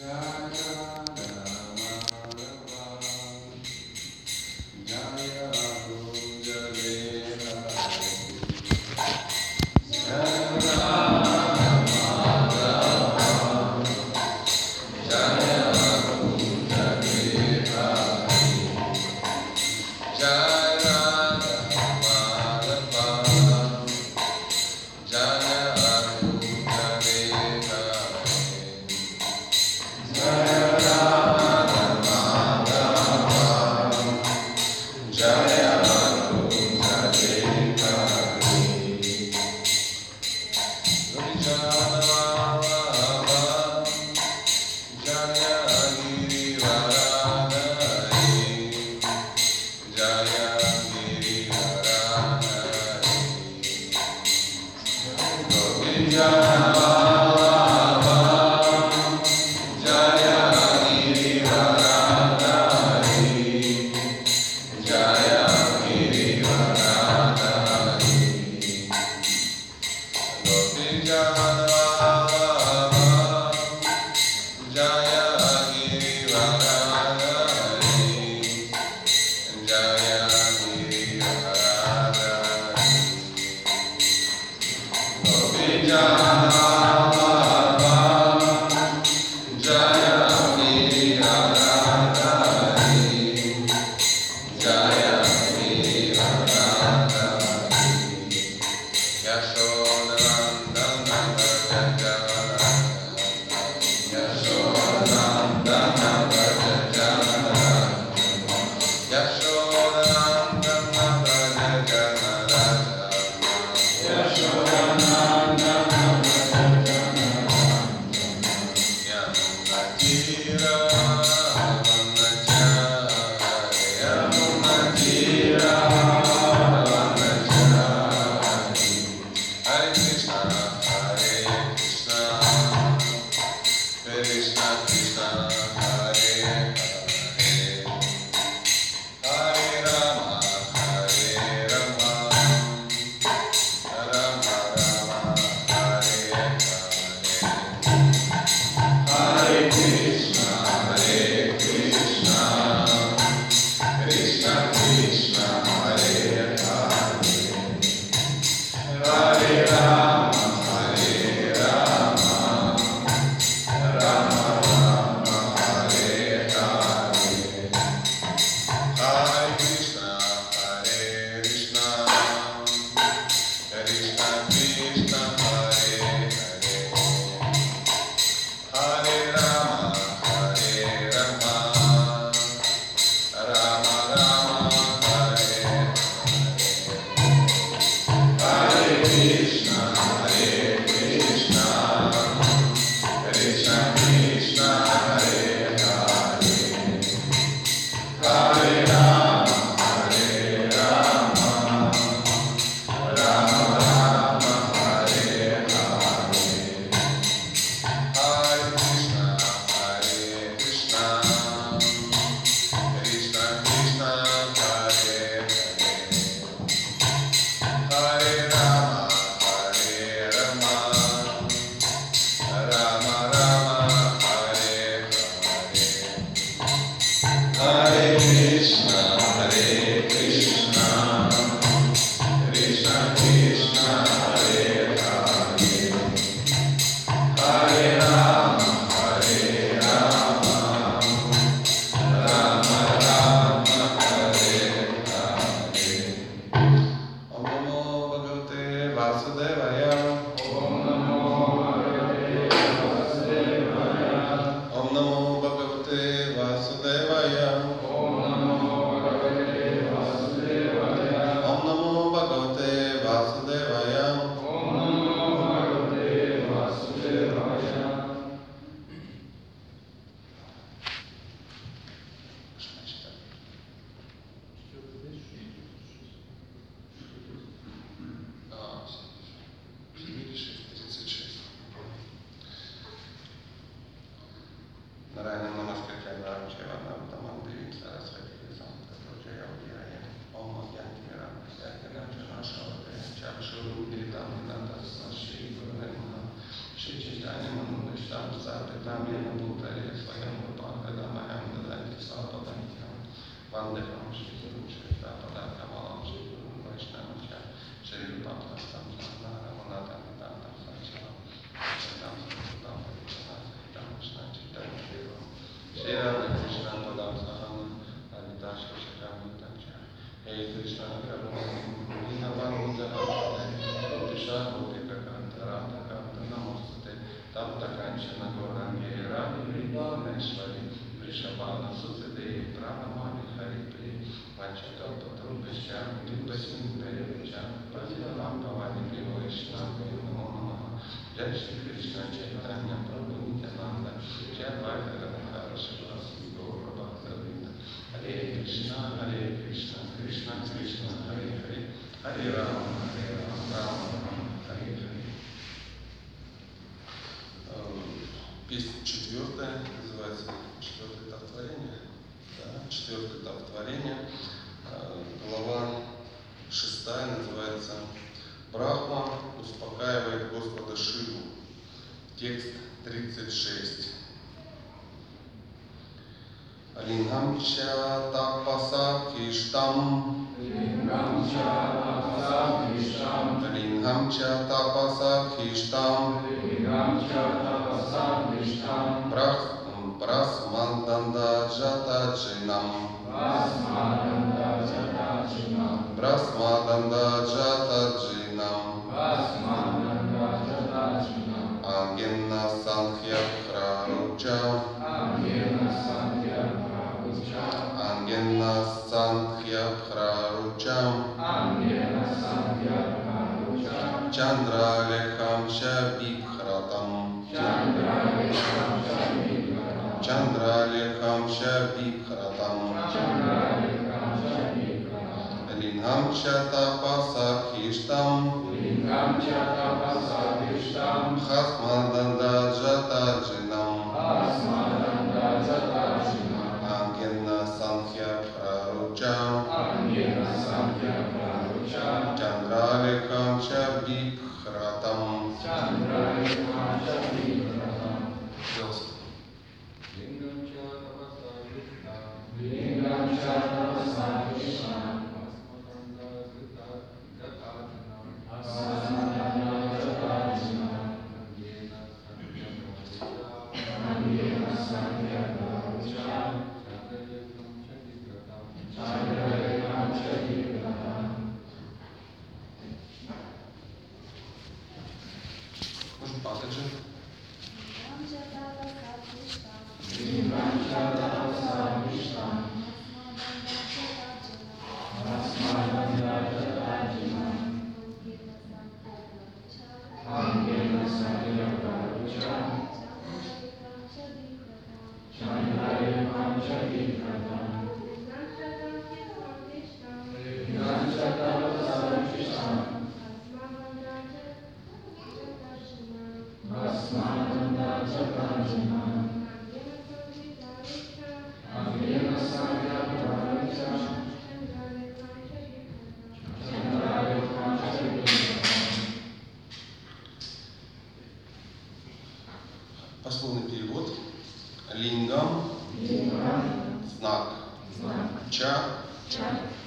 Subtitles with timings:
[0.00, 1.39] Там,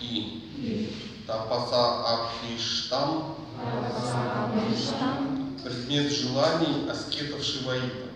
[0.03, 0.89] и
[1.25, 3.35] тапаса абхиштам,
[5.63, 8.09] предмет желаний аскетов шиваита.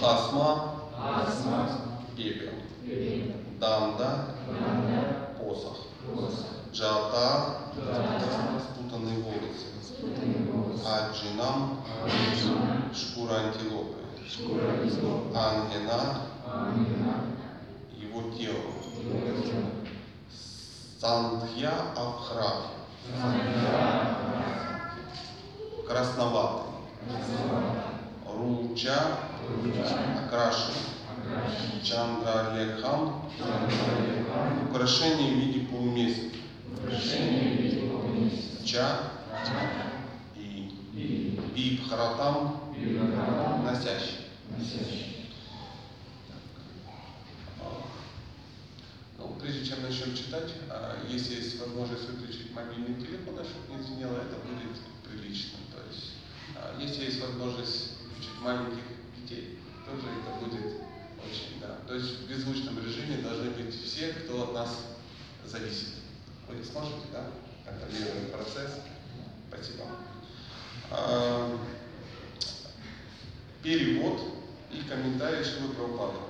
[0.00, 0.74] Хасма,
[2.16, 2.54] пепел,
[3.60, 4.24] данда,
[5.38, 5.86] посох,
[6.72, 7.58] джата,
[8.74, 9.66] спутанные волосы,
[10.84, 11.84] аджинам,
[12.94, 13.98] шкура антилопы,
[15.34, 16.22] ангена,
[17.96, 18.79] его тело.
[21.00, 22.52] Сангхя Авхра.
[25.86, 26.66] Красноватый.
[28.26, 29.18] Руча.
[30.26, 30.74] Окрашен.
[31.82, 33.30] Чандра Лекхам.
[34.68, 36.36] Украшение в виде полумесяца.
[38.64, 38.98] Ча.
[40.36, 41.40] И.
[41.54, 42.60] Бибхаратам.
[43.64, 45.19] Носящий.
[49.20, 53.84] Ну, прежде чем начнем читать, а, если есть возможность выключить мобильный телефон, а чтобы не
[53.84, 55.58] звенело, это будет прилично.
[55.70, 56.12] То есть,
[56.56, 58.82] а, если есть возможность включить маленьких
[59.20, 60.72] детей, тоже это будет
[61.20, 61.80] очень, да.
[61.86, 64.86] То есть в беззвучном режиме должны быть все, кто от нас
[65.44, 65.88] зависит.
[66.48, 67.26] Вы не сможете, да?
[67.66, 68.80] Контролируем процесс.
[69.48, 69.84] Спасибо.
[73.62, 74.20] Перевод
[74.72, 76.29] и комментарий Шилы Прабхупады.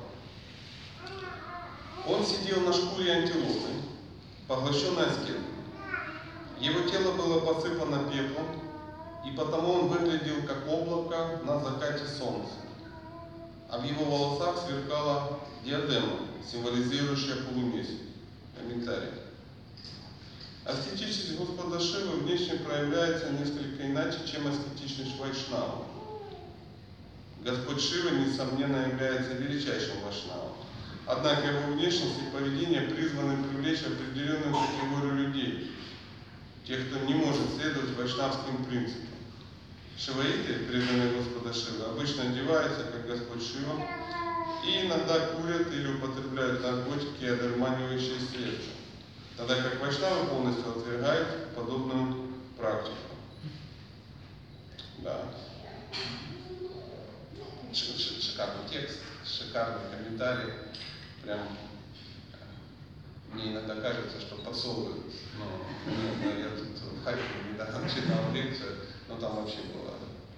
[2.06, 3.68] Он сидел на шкуре антилопы,
[4.48, 5.44] поглощенной аскетом.
[6.58, 8.46] Его тело было посыпано пеплом,
[9.24, 12.52] и потому он выглядел как облако на закате солнца.
[13.68, 16.18] А в его волосах сверкала диадема,
[16.50, 17.98] символизирующая полумесяц.
[18.56, 19.10] Комментарий.
[20.64, 25.86] Аскетичность Господа Шивы внешне проявляется несколько иначе, чем аскетичность Вайшнава.
[27.42, 30.49] Господь Шива, несомненно, является величайшим Вайшнавом.
[31.10, 35.72] Однако его внешность и поведение призваны привлечь определенную категорию людей,
[36.64, 39.08] тех, кто не может следовать вайшнавским принципам.
[39.98, 43.84] Шиваиты, преданные Господа Шивы, обычно одеваются, как Господь Шива,
[44.64, 48.70] и иногда курят или употребляют наркотики, одурманивающие сердце,
[49.36, 52.94] тогда как вайшнавы полностью отвергают подобную практику.
[54.98, 55.24] Да.
[57.72, 60.69] Шикарный текст, шикарный комментарий.
[61.22, 61.40] Прям
[62.32, 65.06] э, мне иногда кажется, что подсовывают.
[65.38, 65.44] Ну,
[66.22, 68.76] ну, я тут в Харькове недавно читал лекцию,
[69.08, 69.94] но там вообще было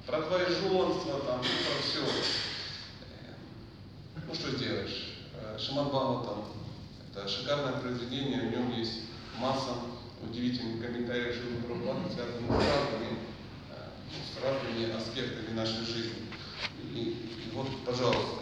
[0.07, 2.01] про двоеженство, там, про все.
[4.27, 5.19] Ну что сделаешь?
[5.35, 6.45] Э, Шимат Бхагаватам–
[7.11, 9.03] это шикарное произведение, в нем есть
[9.39, 9.75] масса
[10.23, 13.19] удивительных комментариев Шилы Прабхупады, связанных с разными,
[13.71, 16.29] э, с разными аспектами нашей жизни.
[16.93, 18.42] И, и вот, пожалуйста,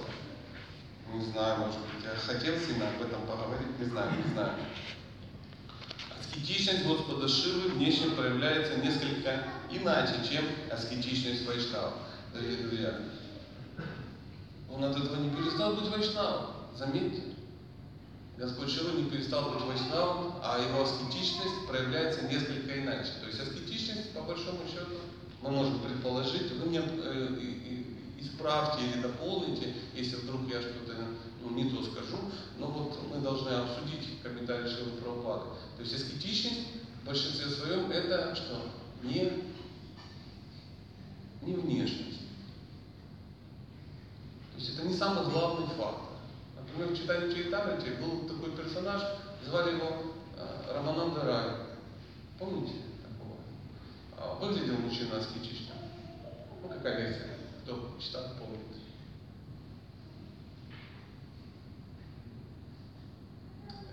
[1.13, 4.53] не знаю, может быть, я хотел сильно об этом поговорить, не знаю, не знаю.
[6.21, 11.95] Аскетичность Господа Шивы внешне проявляется несколько иначе, чем аскетичность Вайшнава.
[12.33, 13.01] Дорогие друзья,
[14.73, 16.47] он от этого не перестал быть Вайшнавом.
[16.77, 17.23] Заметьте,
[18.39, 23.11] Господь Шива не перестал быть Вайшнавом, а его аскетичность проявляется несколько иначе.
[23.21, 25.01] То есть аскетичность, по большому счету,
[25.43, 27.80] мы можем предположить, вы меня э, и-
[28.21, 30.95] исправьте или дополните, если вдруг я что-то
[31.43, 32.19] ну, не то скажу,
[32.59, 35.47] но вот мы должны обсудить комментарий Шилы Прабхупады.
[35.77, 36.69] То есть аскетичность
[37.03, 38.71] в большинстве своем это что?
[39.03, 39.45] Не,
[41.43, 42.21] не внешность.
[44.53, 46.11] То есть это не самый главный фактор.
[46.57, 49.03] Например, в читании Чайтамрити был такой персонаж,
[49.47, 51.51] звали его э, Рамананда Рай.
[52.39, 53.37] Помните такого?
[54.19, 55.75] А, Выглядел мужчина аскетично.
[56.63, 57.40] Ну, какая версия?
[57.65, 58.61] Кто читал, помнит.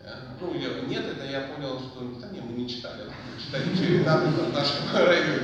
[0.04, 3.76] Э, Ну, я- нет, это я понял, что да, не, мы не читали, мы читали
[3.76, 5.40] Чайтамрити в нашем районе.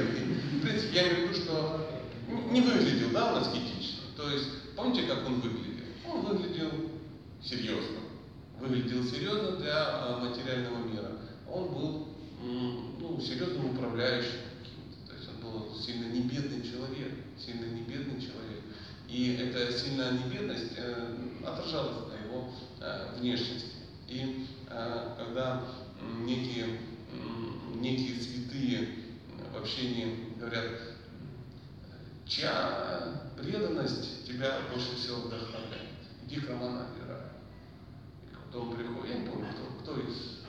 [0.60, 1.90] В принципе, я имею в виду, что
[2.52, 4.04] не выглядел, да, он аскетично.
[4.16, 5.74] То есть, помните, как он выглядел?
[6.12, 6.72] Он выглядел
[7.44, 8.00] серьезно.
[8.60, 11.12] Выглядел серьезно для а, материального мира.
[11.52, 12.08] Он был
[12.42, 15.10] ну, серьезным управляющим каким-то.
[15.10, 17.12] То есть он был сильно не бедный человек.
[17.44, 18.64] Сильно не бедный человек.
[19.08, 23.74] И эта сильная небедность э, отражалась на его э, внешности.
[24.08, 25.64] И э, когда
[26.26, 26.80] некие,
[27.76, 28.90] некие святые
[29.52, 30.72] в общении говорят,
[32.26, 35.90] чья преданность тебя больше всего вдохновляет?
[36.26, 36.48] Иди к
[38.54, 40.42] когда он приходит, я не помню, кто, кто из,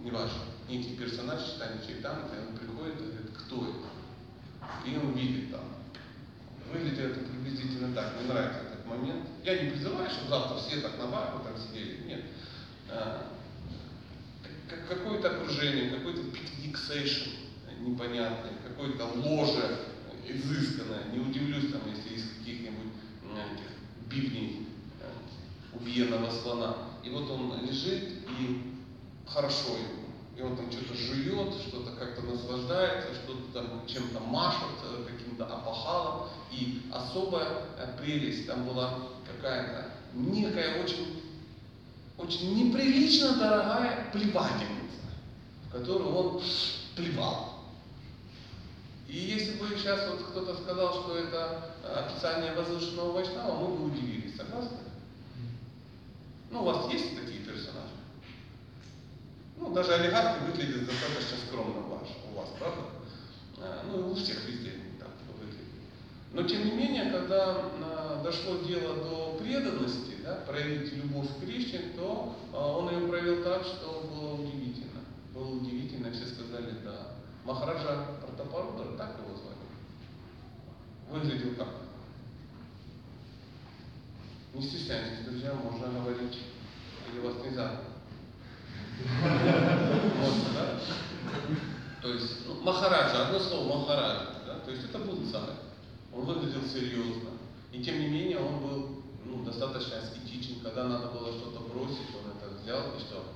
[0.00, 4.88] неважно, некий персонаж читания Чайтамрити, он приходит и говорит, кто это?
[4.88, 5.79] И он видит там.
[6.72, 9.26] Выглядит это приблизительно так, мне нравится этот момент.
[9.44, 12.24] Я не призываю, чтобы завтра все так на барку там сидели, нет.
[12.88, 13.32] А,
[14.68, 17.30] как- какое-то окружение, какой-то пикник сейшн
[17.80, 19.78] непонятный, какое-то ложе
[20.26, 21.04] изысканное.
[21.12, 22.92] Не удивлюсь, там, если из каких-нибудь
[23.34, 24.66] этих бивней
[25.00, 26.76] э, убиенного слона.
[27.02, 28.02] И вот он лежит,
[28.38, 28.74] и
[29.26, 30.04] хорошо ему.
[30.36, 34.68] И он там что-то жует, что-то как-то наслаждается, что-то там чем-то машет,
[35.40, 36.28] каким-то опахалом.
[36.50, 37.46] И особая
[37.78, 38.94] э, прелесть там была
[39.26, 41.20] какая-то некая очень
[42.18, 45.06] очень неприлично дорогая плевательница,
[45.66, 46.42] в которую он
[46.94, 47.60] плевал.
[49.08, 53.84] И если бы сейчас вот кто-то сказал, что это э, описание возвышенного Вайшнава, мы бы
[53.86, 54.78] удивились, согласны?
[56.50, 57.94] Ну, у вас есть такие персонажи?
[59.56, 62.82] Ну, даже олигархи выглядят достаточно скромно ваш, у вас, правда?
[63.58, 64.79] Э, Ну, и у всех везде.
[66.32, 71.92] Но тем не менее, когда а, дошло дело до преданности, да, проявить любовь к Кришне,
[71.96, 75.00] то а, он ее проявил так, что было удивительно.
[75.34, 77.14] Было удивительно, все сказали да.
[77.44, 79.56] Махараджа Пратапарудра, так его звали,
[81.10, 81.68] выглядел как?
[84.54, 86.38] Не стесняйтесь, друзья, можно говорить.
[87.12, 87.80] Или вас нельзя?
[90.18, 90.80] Можно, да?
[92.02, 94.58] То есть, ну, Махараджа, одно слово Махараджа, да?
[94.60, 95.69] То есть это был царь.
[96.12, 97.30] Он выглядел серьезно.
[97.72, 100.60] И тем не менее он был ну, достаточно аскетичен.
[100.62, 103.34] Когда надо было что-то бросить, он это взял и что?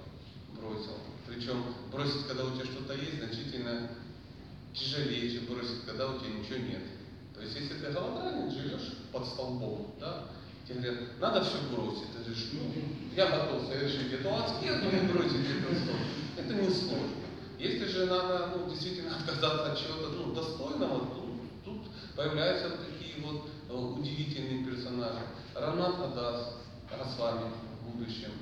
[0.60, 0.98] Бросил.
[1.26, 3.90] Причем бросить, когда у тебя что-то есть, значительно
[4.72, 6.82] тяжелее, чем бросить, когда у тебя ничего нет.
[7.34, 10.26] То есть, если ты голодранец, живешь под столбом, да,
[10.66, 12.12] тебе говорят, надо все бросить.
[12.12, 12.72] Ты говоришь, ну,
[13.14, 16.00] я готов совершить эту аскезу и бросить этот столб.
[16.36, 17.24] Это не сложно.
[17.58, 21.23] Если же надо ну, действительно отказаться от чего-то ну, достойного, то
[21.64, 21.80] тут
[22.14, 25.20] появляются такие вот э, удивительные персонажи.
[25.54, 26.54] Ранат Адас,
[26.90, 28.32] Расвами в будущем.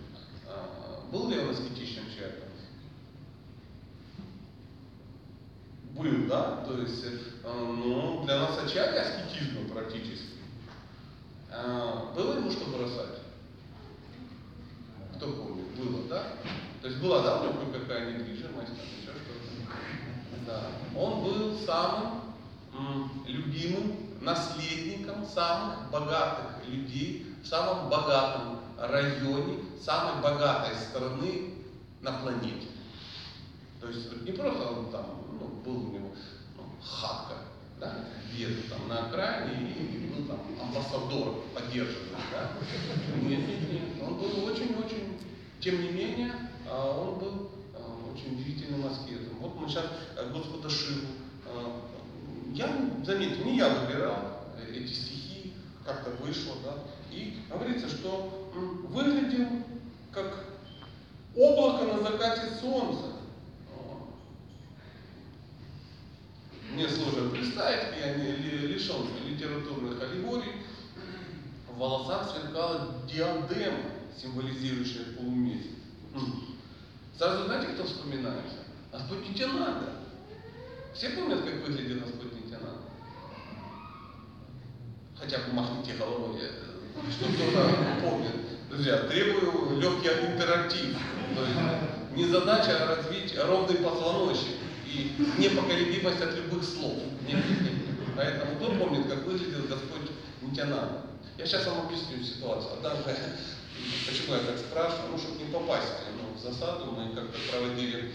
[0.46, 2.48] А, был ли он аскетичным человеком?
[5.94, 6.64] Был, да?
[6.66, 10.38] То есть, э, ну, для нас ачарьи аскетизма практически.
[11.50, 13.20] А, было ему что бросать?
[15.16, 15.66] Кто помнит?
[15.76, 16.24] Было, да?
[16.80, 20.46] То есть была, да, у него какая недвижимость, там еще что-то.
[20.46, 20.70] Да.
[20.98, 22.31] Он был самым
[23.26, 31.54] любимым наследником самых богатых людей в самом богатом районе, самой богатой страны
[32.00, 32.68] на планете.
[33.80, 35.06] То есть не просто он там,
[35.40, 36.10] ну, был у него
[36.56, 37.34] ну, хатка,
[37.80, 42.52] да, где-то там на окраине и был там амбассадор поддерживаемый, да.
[43.22, 45.18] Нет, нет, нет, он был очень-очень,
[45.60, 46.32] тем не менее,
[46.68, 49.36] а, он был а, очень удивительным аскетом.
[49.40, 49.86] Вот мы сейчас
[50.32, 51.08] Господа Шиву,
[51.46, 51.91] а,
[52.54, 54.16] я, заметьте, не я выбирал
[54.70, 55.54] эти стихи,
[55.84, 56.74] как-то вышло, да,
[57.10, 58.50] и говорится, что
[58.88, 59.48] выглядел
[60.12, 60.46] как
[61.36, 63.06] облако на закате солнца.
[66.72, 70.52] Мне сложно представить, я не лишен литературных аллегорий.
[71.70, 73.80] В волосах сверкала диадема,
[74.16, 75.72] символизирующая полумесяц.
[77.18, 78.56] Сразу знаете, кто вспоминается?
[78.90, 79.96] Господь Нитянанда.
[80.94, 82.41] Все помнят, как выглядел Господь?
[85.22, 86.40] Хотя бы махните головой,
[87.08, 87.70] что кто-то
[88.02, 88.34] помнит.
[88.68, 90.96] Друзья, требую легкий интерактив.
[91.36, 96.94] То есть не задача а развить ровный позвоночник и непоколебимость от любых слов.
[97.28, 97.72] Нет, нет, нет.
[98.16, 100.10] Поэтому кто помнит, как выглядел Господь
[100.42, 101.02] Нитянанда?
[101.38, 102.72] Я сейчас вам объясню ситуацию.
[102.72, 103.04] Однажды,
[104.08, 108.10] почему я так спрашиваю, ну, чтобы не попасть ну, в засаду, мы как-то проводили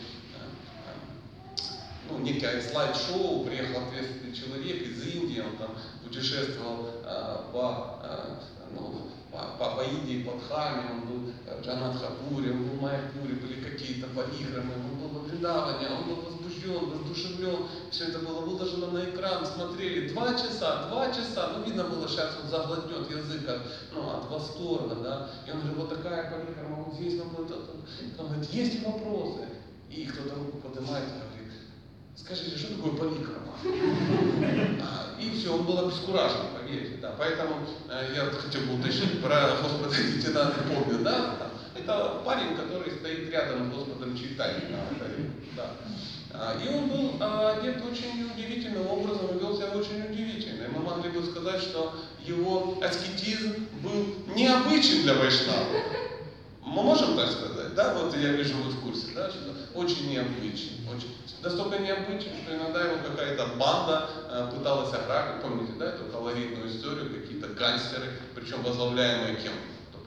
[2.10, 8.36] ну, некое слайд-шоу, приехал ответственный человек из Индии, он там путешествовал э, по, э,
[8.74, 13.36] ну, по, по, по Индии, под Хами, он был в Джанатхапуре, он был в Майяпуре,
[13.36, 18.92] были какие-то париграммы, он был в Вриндаване, он был возбужден, воздушевлен, все это было выложено
[18.92, 23.62] на экран, смотрели два часа, два часа, ну видно было, сейчас он заглотнет язык от,
[23.94, 28.84] ну, от восторга, да, и он говорит, вот такая париграмма, вот здесь, он говорит, есть
[28.86, 29.48] вопросы,
[29.90, 31.37] и кто-то руку поднимает говорит,
[32.18, 33.38] Скажите, что такое полиграф?
[34.82, 36.98] А, и все, он был обескуражен, поверьте.
[37.02, 37.16] Да.
[37.18, 37.58] Поэтому
[37.90, 41.36] э, я хотел бы уточнить про Господа лейтенанта помню, да?
[41.76, 44.76] Это парень, который стоит рядом с Господом Чайтани.
[45.56, 45.72] Да.
[46.34, 50.66] А, и он был а, одет очень удивительным образом и вел себя очень удивительно.
[50.66, 55.66] И мы могли бы сказать, что его аскетизм был необычен для Вайшнава.
[56.68, 57.94] Мы можем так сказать, да?
[57.94, 59.40] Вот я вижу в курсе, да, что
[59.74, 65.86] очень необычен, очень, настолько необычен, что иногда его какая-то банда э, пыталась ограбить, помните, да,
[65.86, 69.54] эту колоритную историю, какие-то гангстеры, причем возглавляемые кем?
[69.94, 70.02] Кто?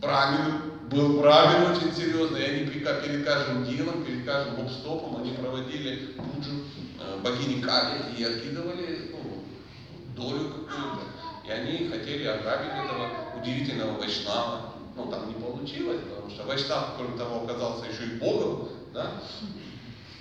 [0.00, 6.14] Брамин, был Брамин очень серьезный, и они перед каждым делом, перед каждым гоп-стопом они проводили
[6.16, 6.62] пуджу
[7.00, 9.44] э, богини Кали и откидывали ну,
[10.16, 11.13] долю какую-то.
[11.46, 14.74] И они хотели ограбить этого удивительного Вайшнава.
[14.96, 19.10] Ну, там не получилось, потому что Вайшнав, кроме того, оказался еще и Богом, да,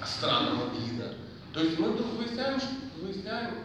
[0.05, 1.15] странного вида.
[1.53, 2.59] То есть мы вдруг выясняем,
[2.99, 3.55] выясняем,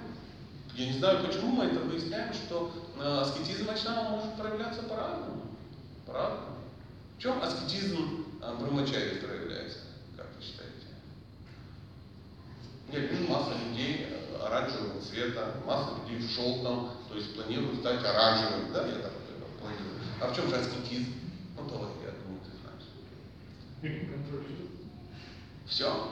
[0.74, 5.42] я не знаю, почему мы это выясняем, что э, аскетизм Вайшнава может проявляться по-разному.
[6.06, 6.58] По-разному.
[7.16, 9.78] В чем аскетизм Брамачари проявляется,
[10.16, 10.86] как вы считаете?
[12.92, 18.04] Я вижу масса людей э, оранжевого цвета, масса людей в желтом, то есть планируют стать
[18.04, 19.12] оранжевым, да, я так
[19.60, 19.98] планирую.
[20.20, 21.12] А в чем же аскетизм?
[21.56, 22.86] Ну, давай, я думаю, ты знаешь.
[25.66, 26.08] Все?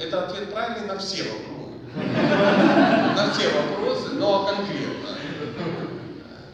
[0.00, 1.74] Это ответ правильный на все вопросы.
[1.94, 5.08] На все вопросы, но конкретно.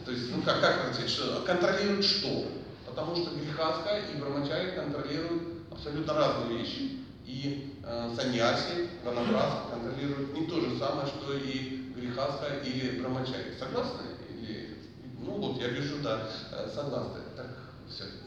[0.05, 2.47] То есть, ну как, как ответить, что контролирует что?
[2.85, 6.99] Потому что грехаска и брамачари контролируют абсолютно разные вещи.
[7.31, 13.55] И э, саньяси, ванабраска контролируют не то же самое, что и греха грехаска или брамачари.
[13.57, 14.01] Согласны?
[14.29, 14.77] Или...
[15.19, 17.21] Ну вот, я вижу, да, э, согласны.
[17.37, 17.47] Так,
[17.87, 18.17] все-таки.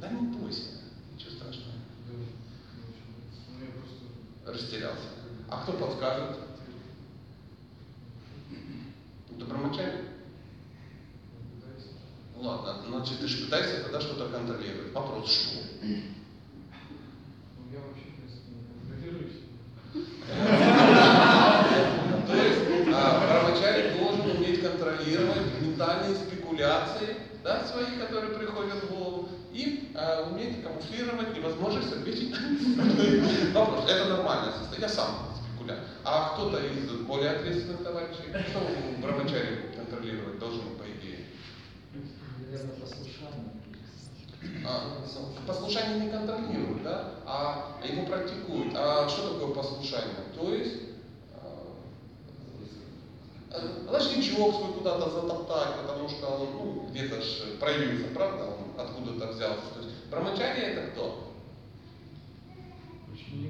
[0.00, 0.62] Да не бойся,
[1.12, 1.74] ничего страшного.
[4.46, 5.08] Растерялся.
[5.48, 6.36] А кто подскажет?
[11.60, 11.84] Пытаюсь.
[12.36, 14.92] Ладно, значит, ты же пытаешься тогда что-то контролировать.
[14.92, 15.58] Вопрос, что?
[15.82, 15.88] Ну,
[17.72, 19.50] я вообще, в принципе, не контролирую себя.
[22.26, 22.60] То есть
[22.94, 30.28] а, брамачари должен уметь контролировать ментальные спекуляции, да, свои, которые приходят в голову, и а,
[30.30, 33.90] уметь камуфлировать невозможность ответить на вопрос.
[33.90, 34.80] Это нормальное состояние.
[34.80, 35.80] Я сам спекулянт.
[36.04, 38.60] А кто-то из более ответственных товарищей, что
[39.02, 41.26] брамачари контролировать должен, по идее?
[42.38, 43.50] Наверное, послушание.
[44.66, 45.04] А,
[45.46, 48.72] послушание не контролируют, да, а его практикуют.
[48.74, 50.24] А что такое послушание?
[50.34, 50.76] То есть
[53.50, 59.32] а, лошничок свой куда-то затоптать, потому что он ну, где-то ж проявился, правда, он откуда-то
[59.32, 59.74] взялся.
[59.74, 61.29] То есть брамачария это кто?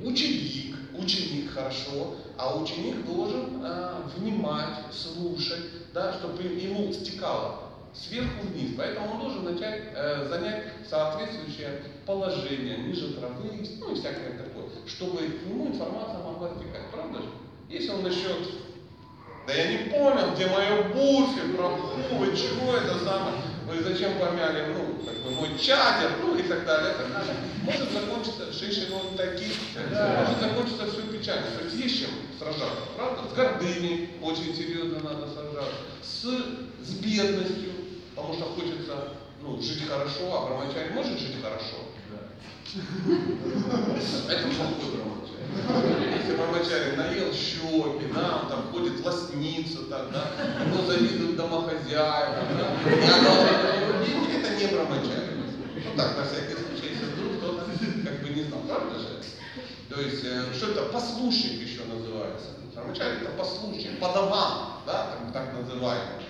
[0.05, 0.77] Ученик.
[0.95, 8.73] Ученик, хорошо, а ученик должен э, внимать, слушать, да, чтобы ему стекало сверху вниз.
[8.77, 15.19] Поэтому он должен начать э, занять соответствующее положение ниже травы, ну и всякое такое, чтобы
[15.19, 16.91] к нему информация могла стекать.
[16.93, 17.29] Правда же?
[17.69, 18.49] Если он начнет,
[19.47, 23.37] да я не понял, где мое буфер, про чего это самое,
[23.71, 27.35] вы зачем помяли, ну, как бы мой чатер, ну и так далее, так далее.
[27.63, 31.47] Может закончиться шиши вот такие, может закончиться все печально.
[31.59, 33.29] То есть есть чем сражаться, правда?
[33.31, 36.25] С гордыней очень серьезно надо сражаться, с,
[36.85, 37.71] с бедностью,
[38.15, 41.77] потому что хочется ну, жить хорошо, а брамачарь может жить хорошо.
[44.29, 45.30] Это плохой брамачарь.
[46.17, 50.31] Если брамачарь наел щеки, он там ходит в лосницу, так, да,
[50.65, 55.31] ему завидуют домохозяйка, да, деньги, это не брамачарь.
[55.75, 57.65] Ну так, на всякий случай, если вдруг кто-то
[58.05, 59.09] как бы не знал, правда же?
[59.89, 62.49] То есть, э, что это послушник еще называется.
[62.75, 66.25] Брамачарь это послушник, подаван, да, так, так называемый.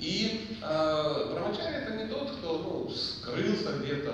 [0.00, 4.12] И э, брамачарь это не тот, кто ну, скрылся где-то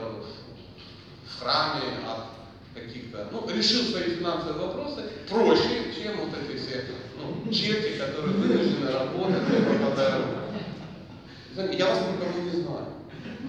[1.26, 2.35] в храме от
[2.76, 6.84] каких-то, ну, решил свои финансовые вопросы проще, чем вот эти все
[7.18, 10.26] ну, черти, которые вынуждены работать пропадают.
[11.72, 12.86] Я вас никого не знаю.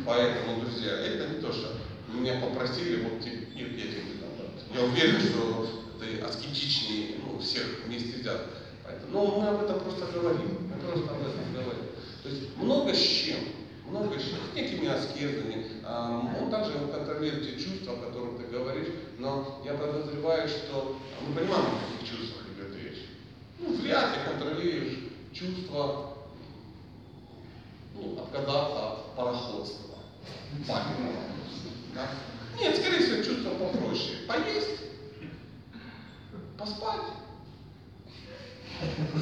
[0.05, 1.73] Поэтому, друзья, это не то, что
[2.13, 4.17] меня попросили, вот тебе, нет, я тебе не.
[4.77, 5.67] Я уверен, что
[5.99, 8.53] ты аскетичнее ну, всех вместе взятых.
[8.83, 10.69] Поэтому, ну, мы об этом просто говорим.
[10.69, 11.85] Мы просто об этом говорим.
[12.23, 13.37] То есть много с чем,
[13.91, 15.65] с чем, с некими аскезами.
[15.83, 21.33] А, Он также контролирует те чувства, о которых ты говоришь, но я подозреваю, что мы
[21.33, 23.05] понимаем, о каких чувствах идет речь.
[23.59, 24.99] Ну, вряд ли контролируешь
[25.33, 26.17] чувство
[27.95, 29.95] ну, отказаться от пароходства.
[32.59, 34.17] Нет, скорее всего, чувство попроще.
[34.27, 34.81] Поесть,
[36.57, 37.01] поспать.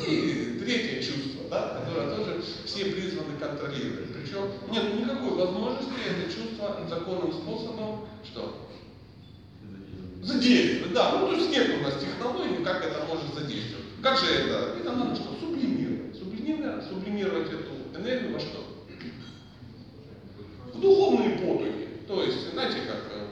[0.05, 4.13] И третье чувство, да, которое тоже все призваны контролировать.
[4.13, 8.67] Причем нет никакой возможности это чувство законным способом, что?
[10.21, 11.19] Задействовать, да.
[11.19, 13.85] Ну, то есть нет у нас технологии, как это может задействовать.
[14.01, 14.75] Как же это?
[14.79, 15.35] Это надо что?
[15.39, 16.17] Сублимировать.
[16.17, 18.65] Сублимировать, сублимировать эту энергию во что?
[20.73, 21.71] В духовные потоки.
[22.07, 23.27] То есть, знаете, как, э,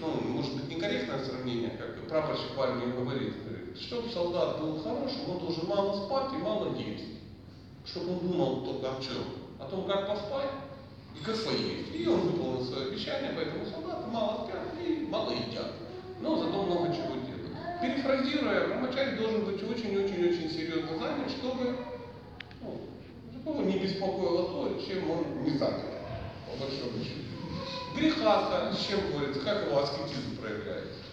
[0.00, 3.34] ну, может быть, некорректное сравнение, как прапорщик в армии говорит,
[3.80, 7.04] чтобы солдат был хорошим, он должен мало спать и мало есть.
[7.84, 9.24] Чтобы он думал только о чем?
[9.58, 10.50] О том, как поспать
[11.18, 11.94] и как поесть.
[11.94, 15.72] И он выполнил свое обещание, поэтому солдаты мало спят и мало едят.
[16.20, 17.34] Но зато много чего делают.
[17.82, 21.76] Перефразируя, брамачарь должен быть очень-очень-очень серьезно занят, чтобы
[23.44, 25.84] ну, его не беспокоило то, чем он не занят,
[26.50, 27.20] по большому счету.
[27.94, 31.03] Греха, с чем борется, как его аскетизм проявляется?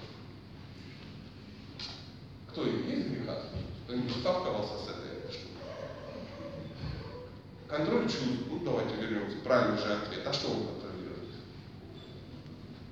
[2.51, 3.43] Кто есть греха?
[3.85, 5.61] Кто-нибудь сталкивался с этой штукой?
[7.69, 8.43] Контроль чувств.
[8.49, 9.37] Ну, давайте вернемся.
[9.37, 10.27] Правильный же ответ.
[10.27, 11.31] А что он контролирует?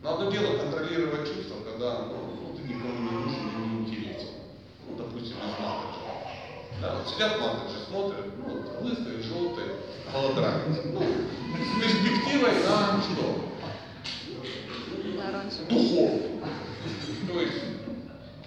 [0.02, 4.30] Но одно дело контролировать чувства, когда ну, ты никому не нужен и не интересен.
[4.88, 6.00] Ну, допустим, из матриджа.
[6.82, 9.76] Да, вот сидят матриджи, смотрят, ну, лысые, желтые,
[10.14, 10.78] голодранец.
[10.86, 13.50] Ну, с перспективой на что?
[15.68, 16.40] Духовный.
[17.28, 17.69] То есть,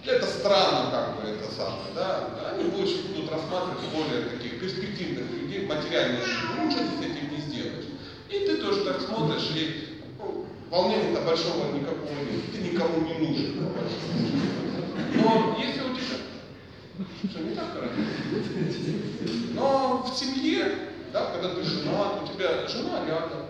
[0.04, 5.68] это странно, как бы это самое, да, они больше будут рассматривать более таких перспективных людей,
[5.68, 7.86] ну что ты с этим не сделаешь.
[8.28, 13.68] И ты тоже так смотришь, и ну, волнения-то большого никакого нет, ты никому не нужен.
[15.14, 16.16] Но если у тебя,
[17.30, 17.92] Что не так хорошо?
[19.54, 20.78] Но в семье,
[21.12, 23.46] да, когда ты женат, у тебя жена рядом,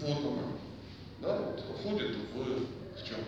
[0.00, 0.42] вот она,
[1.20, 3.18] да, вот, ходит в, в чем?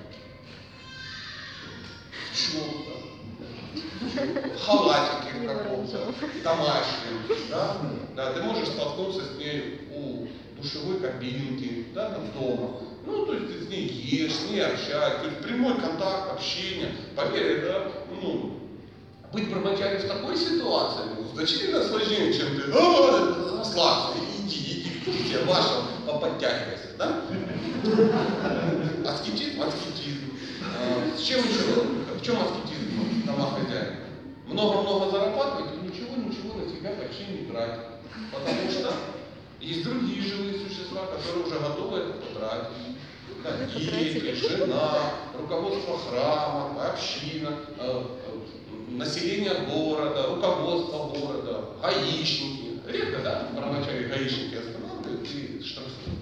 [2.32, 4.22] В чем, да?
[4.56, 7.76] В халатике каком-то, домашнем, да?
[8.16, 10.26] Да, ты можешь столкнуться с ней у
[10.60, 12.80] душевой кабинки, да, там дома.
[13.04, 16.94] Ну, то есть ты с ней ешь, с ней общаешься, то есть прямой контакт, общение.
[17.16, 17.92] Поверь, это,
[18.22, 18.58] ну,
[19.32, 25.36] быть бормочанием в такой ситуации ну, значительно сложнее, чем ты, «А, расслабься, иди, иди, иди,
[25.46, 27.22] ваша, поподтягивайся, да?
[29.10, 30.32] Аскетизм, аскетизм.
[30.62, 32.01] А, с чем еще?
[32.22, 33.96] В чем аскетизм домохозяина?
[34.46, 37.82] Много-много зарабатывать и ничего-ничего на себя почти не тратить.
[38.30, 38.94] Потому что
[39.60, 42.96] есть другие живые существа, которые уже готовы это потратить.
[43.42, 52.78] Да, дети, жена, руководство храма, община, э, э, население города, руководство города, гаишники.
[52.86, 56.20] Редко, да, правоначале гаишники останавливают и штрафуют.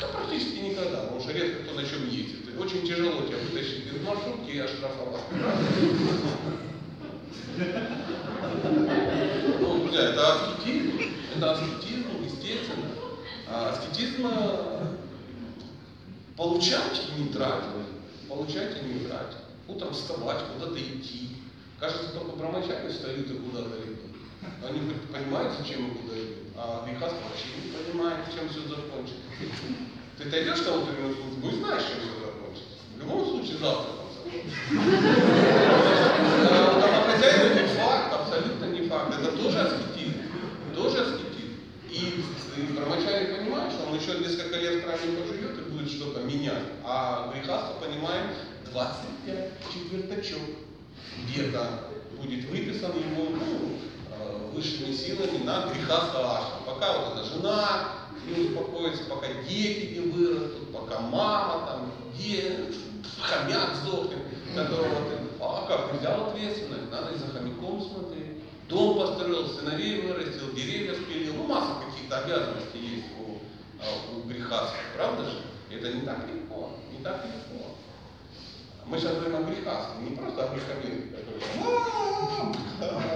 [0.00, 2.43] Да практически никогда, потому что редко кто на чем ездит.
[2.58, 5.22] Очень тяжело тебя вытащить из маршрутки и оштрафовать.
[9.60, 11.00] Ну, друзья, это аскетизм,
[11.36, 12.90] это аскетизм, естественно.
[13.48, 14.28] А аскетизм
[16.36, 17.68] получать и не тратить,
[18.28, 19.38] получать и не тратить.
[19.68, 21.30] Утром вставать, куда-то идти.
[21.80, 23.98] Кажется, только брамачаки встают и куда-то идут.
[24.68, 24.80] Они
[25.12, 29.20] понимают, зачем и куда идут, а Вихас вообще не понимает, чем все закончится.
[30.18, 32.23] Ты идешь на утреннюю службу и знаешь, чем все.
[33.44, 34.04] Любом случае завтраком
[36.80, 39.14] Домохозяйство не факт, абсолютно не факт.
[39.20, 40.14] Это тоже аскетизм.
[40.74, 41.60] Тоже аскетизм.
[41.90, 42.24] И,
[42.72, 46.64] брамачари понимает, что он еще несколько лет в храме поживет и будет что-то менять.
[46.84, 48.30] А грехаство понимает
[48.72, 50.40] 25 четвертачок.
[51.28, 53.78] Где-то будет выписан ему ну,
[54.10, 56.56] э, высшими силами на грехаство Аша.
[56.66, 57.88] Пока вот эта жена
[58.26, 62.70] не успокоится, пока дети не вырастут, пока мама там, где
[63.24, 64.18] хомяк сдохнет,
[64.54, 68.42] которого ты, а как взял ответственность, надо и за хомяком смотреть.
[68.68, 73.38] Дом построил, сыновей вырастил, деревья спилил, ну масса каких-то обязанностей есть у,
[73.80, 75.42] а, у грехастов, правда же?
[75.70, 77.74] Это не так легко, не так легко.
[78.86, 81.40] Мы сейчас говорим о грехастах, не просто о греховенных, которые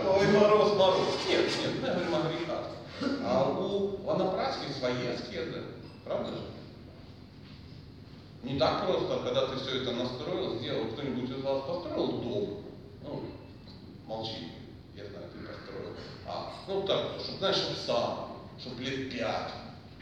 [0.08, 1.08] ой, мороз, мороз.
[1.28, 2.78] Нет, нет, мы говорим о грехастах.
[3.24, 5.62] А у ванапрасхи свои аскезы,
[6.04, 6.57] правда же?
[8.42, 12.64] Не так просто, когда ты все это настроил, сделал, кто-нибудь из вас построил дом,
[13.02, 13.22] ну,
[14.06, 14.48] молчи,
[14.96, 15.94] я знаю, ты построил.
[16.26, 19.52] А, ну так, чтобы, знаешь, чтобы сам, чтобы лет пять,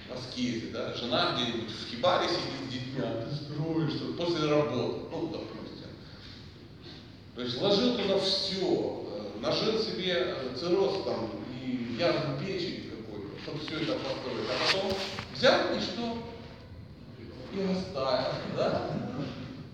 [0.08, 4.48] в аскезе, да, жена где-нибудь в хибаре сидит с детьми, а ты строишь, что после
[4.48, 5.90] работы, ну, допустим.
[7.34, 9.04] То есть вложил туда все,
[9.40, 11.30] нажил себе цирроз там
[11.62, 14.48] и язву печени какой-то, чтобы все это построить.
[14.48, 14.92] А потом
[15.34, 16.35] взял и что?
[17.56, 18.90] И оставил, да?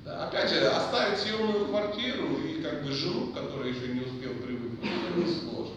[0.04, 0.26] да?
[0.26, 5.40] Опять же, оставить съемную квартиру и как бы жену, которая еще не успел привыкнуть, это
[5.40, 5.74] сложно.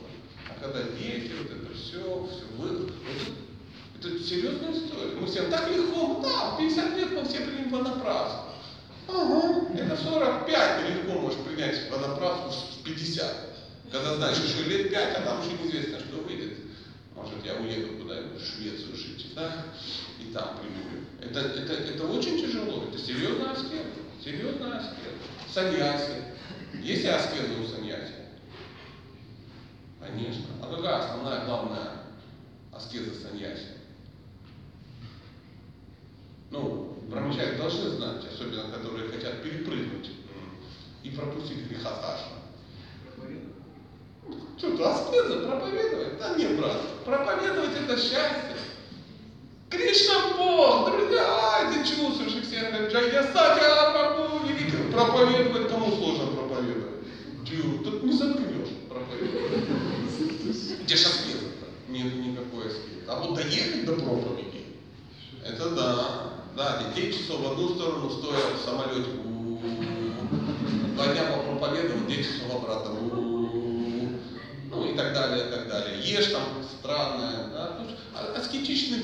[0.50, 5.16] А когда дети, вот это все, все вы, это, это серьезная история.
[5.20, 8.42] Мы всем так легко, да, в 50 лет мы все примем понапрасну.
[9.08, 13.36] Ага, это 45 ты легко можешь принять понапрасну в 50.
[13.92, 16.58] Когда знаешь, еще лет 5, а там еще неизвестно, что выйдет.
[17.16, 19.66] Может, я уеду куда-нибудь в Швецию жить, да?
[20.20, 20.95] И там приму.
[21.30, 23.84] Это, это, это очень тяжело, это серьезная аскеза,
[24.24, 25.10] серьезная аскеза.
[25.52, 26.24] Саньяси.
[26.82, 28.14] Есть ли аскеза у саньяси?
[30.00, 30.46] Конечно.
[30.62, 31.92] А какая основная, главная
[32.72, 33.70] аскеза саньяси?
[36.52, 40.12] Ну, брамачари должны знать, особенно которые хотят перепрыгнуть
[41.04, 42.36] и пропустить греха Саша.
[44.58, 46.18] Что-то аскеза проповедовать?
[46.20, 48.56] Да нет, брат, проповедовать это счастье.
[49.76, 57.04] Кришна Бог, друзья, ты чувствуешь их всех, Джайя Сатя Прабху, великий, проповедовать, кому сложно проповедовать?
[57.46, 57.84] Чего?
[57.84, 59.66] Тут не заткнешь проповедовать.
[60.84, 61.48] Где же аскеза
[61.90, 63.04] Нет никакой аскезы.
[63.08, 64.66] А вот доехать до проповеди,
[65.46, 66.22] это да.
[66.56, 69.10] Да, детей часов в одну сторону, стоя в самолете,
[70.96, 76.00] два дня попроповедовал, 10 часов обратно, ну и так далее, и так далее.
[76.02, 76.44] Ешь там
[76.80, 77.80] странное, да,
[78.14, 79.00] а, аскетичный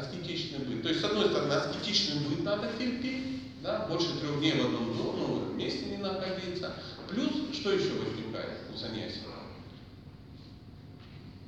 [0.00, 0.82] аскетичный быт.
[0.82, 4.96] То есть, с одной стороны, аскетичный быт надо терпеть, да, больше трех дней в одном
[4.96, 6.74] доме, ну, в месте не находиться.
[7.08, 9.20] Плюс, что еще возникает у саньяси?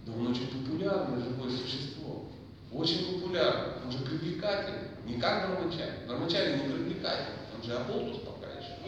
[0.05, 2.25] Да он очень популярное живое существо.
[2.73, 4.89] Очень популярный, он же привлекательный.
[5.07, 6.07] Не как Брамачари.
[6.07, 8.79] Брамачари не привлекательный, он же оболтус пока еще.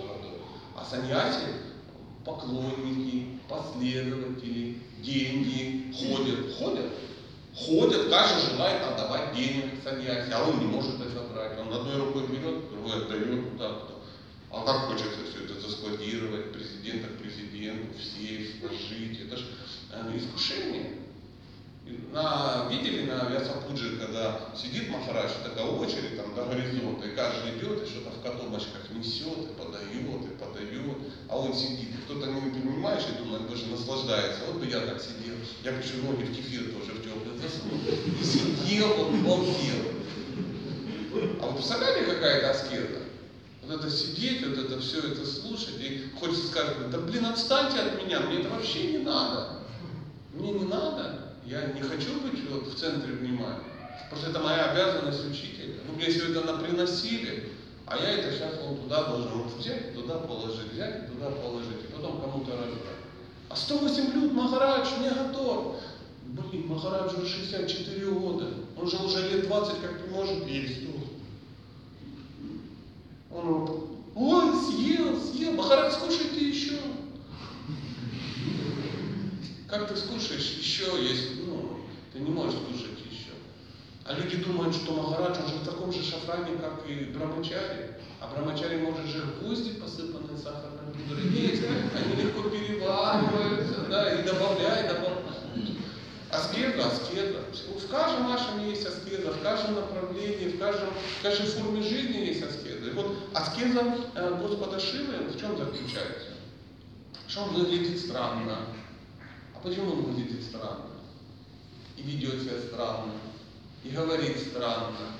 [0.76, 1.46] А саньяси
[2.24, 6.86] поклонники, последователи, деньги, ходят, ходят.
[7.56, 11.58] Ходят, каждый желает отдавать денег, садясь, а он не может это брать.
[11.60, 13.94] Он одной рукой берет, другой отдает куда-то.
[14.50, 19.20] А как хочется все это заскладировать, президента к президенту, в сейф сложить.
[19.20, 19.46] Это же
[19.92, 20.98] э, искушение.
[22.12, 27.82] На, видели на Вясапуджи, когда сидит Махарадж, такая очередь там до горизонта, и каждый идет
[27.82, 30.96] и что-то в котобочках несет, и подает, и подает,
[31.28, 35.00] а он сидит, и кто-то не понимаешь и думает, боже, наслаждается, вот бы я так
[35.00, 35.34] сидел,
[35.64, 37.78] я еще ноги в кефир тоже в теплый заснул,
[38.20, 39.94] и сидел, он балдел.
[41.40, 43.00] А вы представляете, какая это аскеза?
[43.62, 48.02] Вот это сидеть, вот это все это слушать, и хочется сказать, да блин, отстаньте от
[48.02, 49.60] меня, мне это вообще не надо.
[50.34, 53.60] Мне не надо, я не хочу быть вот в центре внимания.
[54.10, 55.74] Просто это моя обязанность учителя.
[55.86, 57.52] Ну, мне это наприносили,
[57.86, 60.53] а я это сейчас вон туда должен вот взять, туда положить,
[60.84, 62.80] взять, туда положить, и потом кому-то раздать.
[63.48, 65.76] А 108 блюд Махарадж не готов.
[66.26, 68.48] Блин, Махараджу уже 64 года.
[68.76, 70.80] Он же уже лет 20 как не может есть.
[73.30, 76.78] Он, ой, съел, съел, Махарадж, скушайте еще.
[79.68, 81.80] Как ты скушаешь еще, если, ну,
[82.12, 83.32] ты не можешь скушать еще.
[84.04, 87.93] А люди думают, что Махарадж, он же в таком же шафране, как и Брамачари.
[88.24, 91.62] А Брамачари может же гвозди, посыпанные сахарной пудрой, есть.
[91.94, 95.78] Они легко перевариваются, да, и добавляй, добавляй.
[96.30, 97.40] Аскеза, аскеза.
[97.68, 102.42] В каждом нашем есть аскеза, в каждом направлении, в, каждом, в каждой форме жизни есть
[102.42, 102.88] аскеза.
[102.88, 106.30] И вот аскеза э, Господа Шивы в чем заключается?
[107.28, 108.58] Что он выглядит странно.
[109.54, 110.86] А почему он выглядит странно?
[111.98, 113.12] И ведет себя странно,
[113.84, 115.12] и говорит странно.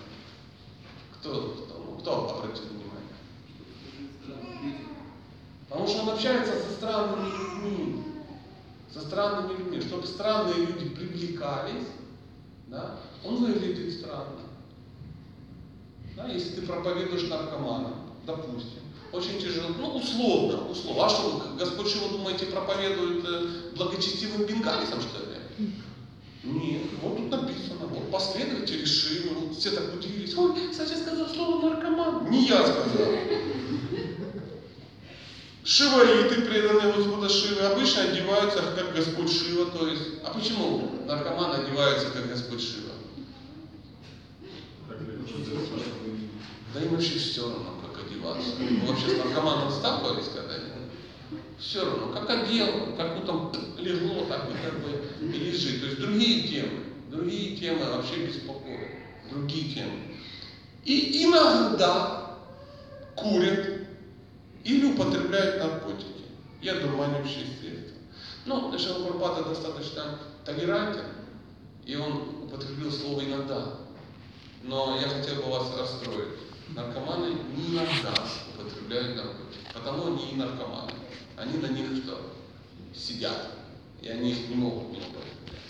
[1.21, 2.84] Кто, кто, кто обратил?
[5.75, 8.05] Потому что он общается со странными людьми
[8.95, 11.89] со странными людьми, чтобы странные люди привлекались,
[12.69, 14.43] да, он выглядит странно.
[16.17, 21.07] Да, если ты проповедуешь наркоманам, допустим, очень тяжело, ну условно, условно.
[21.07, 25.73] А что, Господь что вы думаете, проповедует э, благочестивым бенгалисам, что ли?
[26.45, 31.69] Нет, вот тут написано, вот последователи Шивы, вот все так удивились, ой, Сача сказал слово
[31.69, 32.31] наркоман.
[32.31, 33.09] Не я сказал.
[35.65, 42.11] Шиваиты, преданные Господа Шивы, обычно одеваются как Господь Шива, то есть, а почему наркоманы одеваются
[42.11, 42.93] как Господь Шива?
[46.75, 48.51] Да им вообще все равно, как одеваться.
[48.59, 50.75] Вы вообще с наркоманом сталкивались когда-нибудь?
[51.59, 55.81] Все равно, как одел, как ну там легло, так и как бы и лежит.
[55.81, 58.91] То есть другие темы, другие темы вообще беспокоят,
[59.31, 60.17] другие темы.
[60.85, 62.39] И иногда
[63.15, 63.84] курят,
[64.65, 66.25] или употребляют наркотики
[66.63, 67.99] и одурманивающие средства.
[68.47, 71.05] Ну, Шилапрапада достаточно толерантен,
[71.85, 73.79] и он употребил слово «иногда».
[74.63, 76.39] Но я хотел бы вас расстроить.
[76.71, 78.15] Наркоманы не иногда
[78.55, 80.93] употребляют наркотики, потому они и наркоманы.
[81.37, 82.33] Они на них что?
[82.95, 83.51] Сидят,
[84.01, 85.61] и они их не могут не употреблять.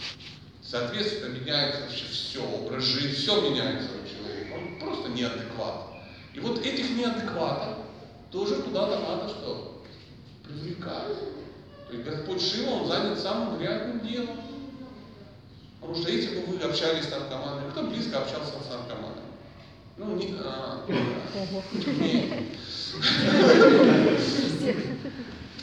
[0.62, 4.54] Соответственно, меняется вообще все, образ жизни, все меняется у человека.
[4.54, 5.86] Он просто неадекват.
[6.34, 7.83] И вот этих неадекватов
[8.34, 9.80] тоже куда-то надо что?
[10.42, 11.18] Привлекать.
[11.86, 14.36] То есть Господь Шива, Он занят самым грязным делом.
[15.80, 19.22] Потому что если бы вы общались с наркоманами, кто близко общался с наркоманами?
[19.96, 20.34] Ну, не...
[20.40, 22.50] А, не.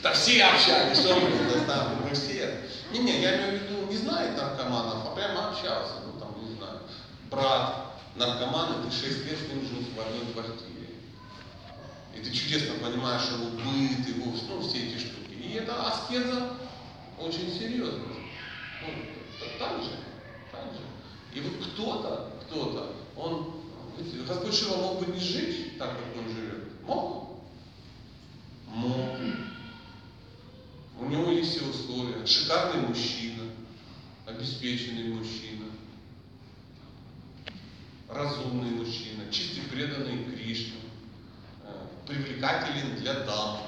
[0.02, 2.58] Да все общались, что мы там, мы все.
[2.92, 6.78] Не-не, я имею в виду, не знает наркоманов, а прямо общался, ну там, не знаю,
[7.30, 10.81] брат наркоман, ты 6 лет с ним жил в одной квартире.
[12.14, 15.32] И ты чудесно понимаешь его быт, его, ну, все эти штуки.
[15.32, 16.56] И это аскеза
[17.18, 18.16] очень серьезная.
[18.82, 18.88] Ну,
[19.58, 19.90] так же,
[20.50, 20.80] так же.
[21.34, 23.62] И вот кто-то, кто-то, он,
[23.98, 26.82] видите, Господь Шива мог бы не жить так, как он живет.
[26.86, 27.38] Мог?
[28.66, 29.18] Мог.
[31.00, 32.26] У него есть все условия.
[32.26, 33.44] Шикарный мужчина,
[34.26, 35.66] обеспеченный мужчина,
[38.08, 40.81] разумный мужчина, чистый преданный Кришне
[42.06, 43.58] привлекателен для дам.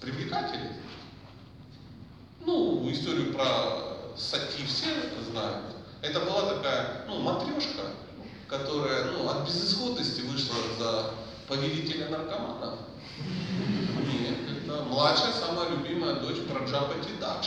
[0.00, 0.72] Привлекателен?
[2.44, 4.88] Ну, историю про Сати все
[5.30, 5.64] знают.
[6.02, 7.82] Это была такая, ну, матрешка,
[8.48, 11.10] которая, ну, от безысходности вышла за
[11.48, 12.78] повелителя наркоманов.
[13.18, 17.46] Нет, это младшая, самая любимая дочь Праджапати Дадж.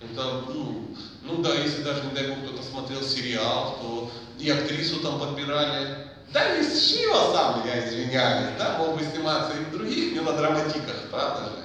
[0.00, 5.00] Это, ну, ну да, если даже, не дай бог, кто-то смотрел сериал, то и актрису
[5.00, 10.14] там подбирали да не Шива сам, я извиняюсь, да, мог бы сниматься и в других
[10.14, 11.62] мелодраматиках, правда же?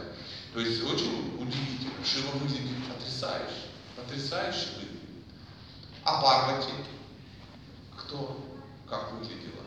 [0.54, 1.38] То есть очень
[2.04, 4.98] Шива выглядит потрясающе, потрясающе выглядит.
[6.04, 6.72] А Парвати,
[7.98, 8.46] кто,
[8.90, 9.64] как выглядела?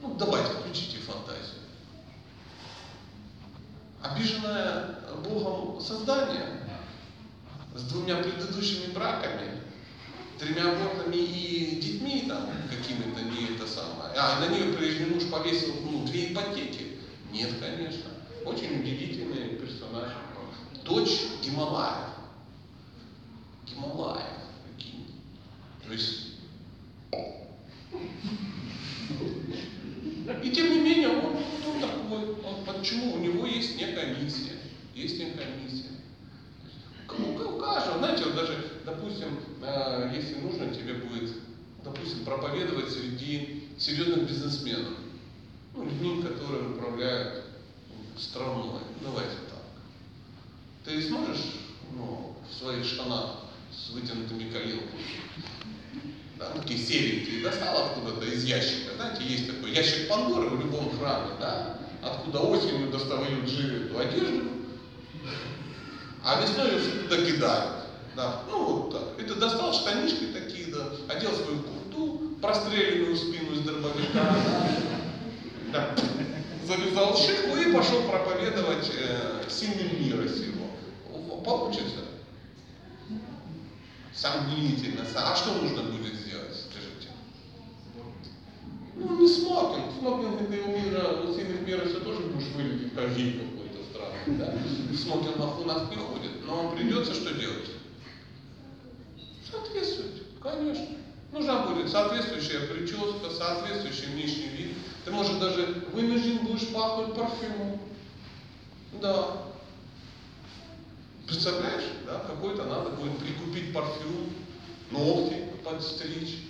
[0.00, 1.62] Ну, давайте, включите фантазию.
[4.02, 6.46] Обиженное Богом создание
[7.74, 9.62] с двумя предыдущими браками,
[10.38, 12.48] тремя абортами и детьми там
[14.24, 16.98] А, на нее прежний муж повесил ну, две ипотеки.
[17.32, 18.12] Нет, конечно.
[18.44, 20.12] Очень удивительный персонаж.
[20.84, 21.22] Дочь.
[21.42, 22.10] Гималаев,
[24.64, 25.06] прикинь.
[25.84, 26.28] То есть
[30.42, 33.14] и тем не менее, он, он такой, он, почему?
[33.14, 34.52] У него есть некая миссия.
[34.94, 35.90] Есть некая миссия.
[37.08, 41.32] У каждого, знаете, вот даже, допустим, э, если нужно, тебе будет,
[41.84, 44.94] допустим, проповедовать среди серьезных бизнесменов,
[45.74, 47.44] ну, людьми, которые управляют
[48.18, 48.80] страной.
[49.00, 49.62] Давайте так.
[50.84, 51.44] Ты сможешь
[51.94, 53.36] ну, в своих штанах
[53.72, 55.02] с вытянутыми коленками
[56.42, 58.94] да, такие серенькие, достал откуда-то из ящика.
[58.96, 64.42] Знаете, есть такой ящик Пандоры в любом храме, да, откуда осенью достают жиры эту одежду,
[66.24, 67.72] а весной ее туда кидают.
[68.14, 68.42] Да.
[68.48, 69.24] Ну вот так.
[69.24, 71.60] И ты достал штанишки такие, да, одел свою
[72.42, 74.36] простреленную спину из дробовика,
[75.72, 75.94] да,
[76.66, 80.66] завязал шейку и пошел проповедовать э, сильным мира сего.
[81.44, 82.00] Получится.
[84.12, 85.04] Сомнительно.
[85.16, 87.08] А что нужно будет сделать, скажите?
[88.96, 89.86] Ну, не смокинг.
[89.98, 94.38] Смокинг это у мира, у сильных мира все тоже будешь выглядеть как гей какой-то странный,
[94.38, 94.54] да?
[94.90, 96.44] В смокингах у нас не ходит.
[96.46, 97.70] Но придется что делать?
[99.50, 101.02] Соответствовать, конечно.
[101.32, 104.76] Нужна будет соответствующая прическа, соответствующий внешний вид.
[105.04, 107.80] Ты, может, даже вынужден будешь пахнуть парфюмом.
[109.00, 109.44] Да.
[111.26, 114.30] Представляешь, да, какой-то надо будет прикупить парфюм,
[114.90, 116.40] ногти подстричь.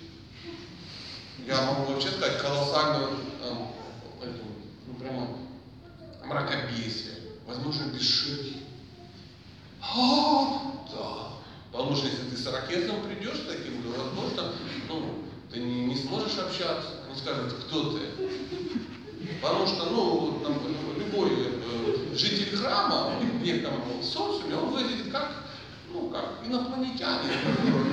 [1.47, 3.11] Я могу вообще сказать колоссальную,
[4.21, 4.43] эту,
[4.87, 5.27] ну прямо
[6.25, 7.13] мракобесие.
[7.47, 8.57] Возможно, без шеи.
[9.81, 11.33] А, да.
[11.71, 14.53] Потому что если ты с ракетом придешь таким, то, возможно,
[14.93, 16.89] ну, ты не, не сможешь общаться.
[17.07, 17.99] Они скажут, кто ты.
[19.41, 20.55] Потому что, ну, там,
[20.97, 25.31] любой э, житель храма в неком социуме, он выглядит как,
[25.91, 27.31] ну, как инопланетянин.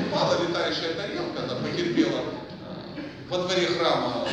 [0.07, 4.27] Упала летающая тарелка, она потерпела э, во дворе храма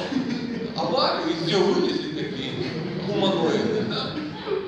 [0.78, 2.52] аварию, из нее вынесли такие
[3.08, 4.12] гуманоиды, да?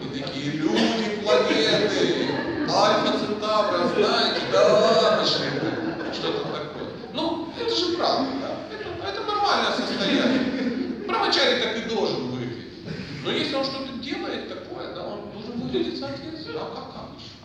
[0.04, 2.30] И такие люди, планеты,
[2.70, 5.48] Альфа Центавра, знаете, да, нашли
[6.14, 6.90] что-то такое.
[7.14, 8.52] Ну, это же правда, да?
[8.76, 9.22] Это, это
[9.60, 11.06] нормальное состояние.
[11.06, 12.68] Правочарий так и должен выглядеть.
[13.24, 16.62] Но если он что-то делает такое, да, он должен выглядеть соответственно.
[16.62, 17.36] А как, как еще?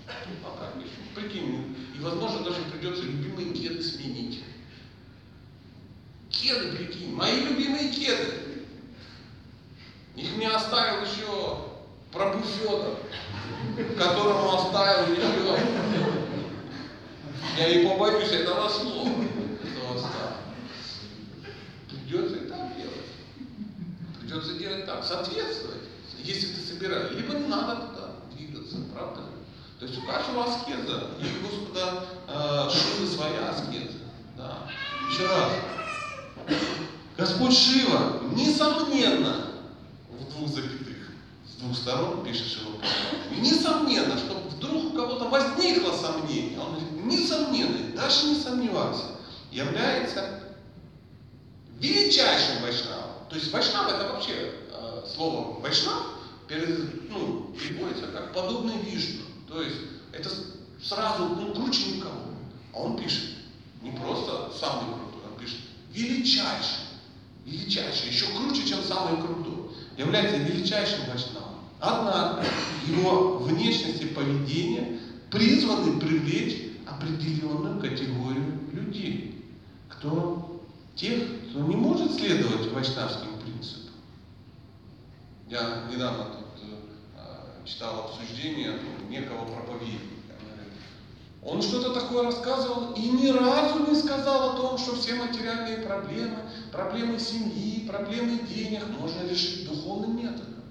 [0.45, 0.95] А как еще?
[1.15, 4.45] Прикинь, и возможно даже придется любимые кеды сменить.
[6.31, 8.65] Кеды, прикинь, мои любимые кеды.
[10.17, 11.75] Их мне оставил еще
[12.13, 12.39] Прабу
[13.99, 15.25] которому оставил еще.
[17.59, 19.09] Я не побоюсь этого слова.
[19.09, 20.37] Этого оставил.
[21.89, 22.95] Придется и так делать.
[25.07, 25.83] Соответствовать,
[26.19, 27.13] если ты собираешь.
[27.13, 29.23] Либо не надо туда двигаться, правда?
[29.79, 33.99] То есть у каждого аскеза, и у Господа э, Шивы своя аскеза.
[34.37, 34.59] Да.
[35.11, 35.53] Еще раз.
[37.17, 39.51] Господь Шива, несомненно,
[40.09, 41.13] в двух запятых,
[41.47, 42.73] с двух сторон пишет его
[43.37, 49.05] Несомненно, что вдруг у кого-то возникло сомнение, он говорит, несомненно, даже не сомневаться,
[49.53, 50.41] является
[51.79, 53.11] величайшим вайшнавом.
[53.29, 54.55] То есть вайшнав это вообще
[55.03, 56.07] э, слово вайшнав
[56.49, 59.23] перед, ну, переводится как подобный Вишну.
[59.49, 59.77] То есть
[60.13, 60.31] это
[60.83, 62.35] сразу ну, круче никого.
[62.73, 63.37] А он пишет
[63.83, 65.59] не просто самый крутой, он пишет
[65.93, 66.85] величайший
[67.45, 71.61] величайший, еще круче, чем самый крутой, является величайшим вайшнавом.
[71.81, 72.45] Однако
[72.87, 79.45] его внешность и поведение призваны привлечь определенную категорию людей,
[79.89, 80.63] кто
[80.95, 83.34] тех, кто не может следовать вайшнавским.
[85.49, 86.63] Я недавно тут
[87.17, 88.79] э, читал обсуждение
[89.09, 90.15] некого проповедника.
[91.43, 96.39] Он что-то такое рассказывал и ни разу не сказал о том, что все материальные проблемы,
[96.73, 100.65] проблемы семьи, проблемы денег можно решить духовным методом.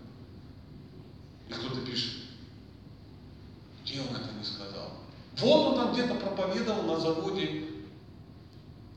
[1.47, 2.23] И кто-то пишет,
[3.83, 4.89] где он это не сказал?
[5.37, 7.65] Вот он там где-то проповедовал на заводе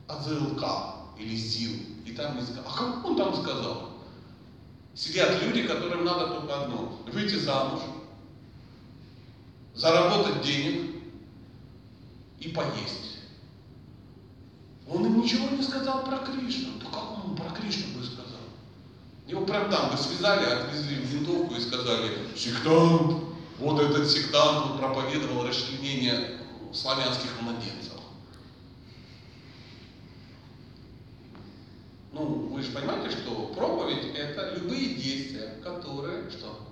[0.09, 0.64] АЗЛК
[1.18, 1.77] или ЗИЛ.
[2.07, 2.64] И там не сказал.
[2.66, 3.86] А как он там сказал?
[4.97, 6.99] Сидят люди, которым надо только одно.
[7.12, 7.80] Выйти замуж,
[9.74, 10.90] заработать денег
[12.40, 13.18] и поесть.
[14.88, 16.78] Он им ничего не сказал про Кришну.
[16.80, 18.40] Да как он про Кришну бы сказал?
[19.26, 23.22] Его прям там бы связали, отвезли в винтовку и сказали, сектант,
[23.59, 26.38] вот этот сектант проповедовал расчленение
[26.72, 27.86] славянских младенцев.
[32.19, 36.67] Ну, вы же понимаете, что проповедь это любые действия, которые что?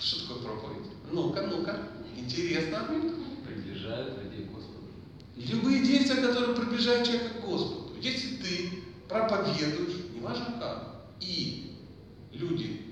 [0.00, 0.86] Что такое проповедь?
[1.10, 2.86] Ну-ка, ну-ка, интересно.
[3.44, 4.86] Приближают людей к Господу.
[5.34, 7.94] Любые действия, которые приближают человека к Господу.
[8.00, 11.76] Если ты проповедуешь, неважно как, и
[12.30, 12.82] люди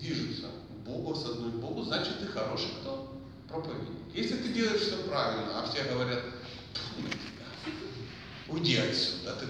[0.00, 3.14] движутся к Богу, осознают Богу, значит ты хороший кто?
[3.46, 3.90] Проповедник.
[4.14, 6.22] Если ты делаешь все правильно, а все говорят,
[8.48, 9.46] уйди отсюда, ты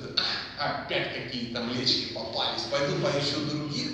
[0.59, 3.93] «А, опять какие-то млечки попались, пойду поищу других,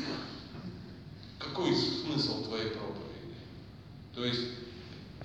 [1.38, 3.36] какой смысл твоей проповеди?
[4.14, 4.42] То есть,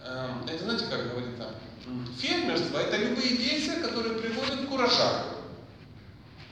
[0.04, 1.52] эм, это знаете, как говорит там,
[2.20, 5.26] фермерство это любые действия, которые приводят к урожаю.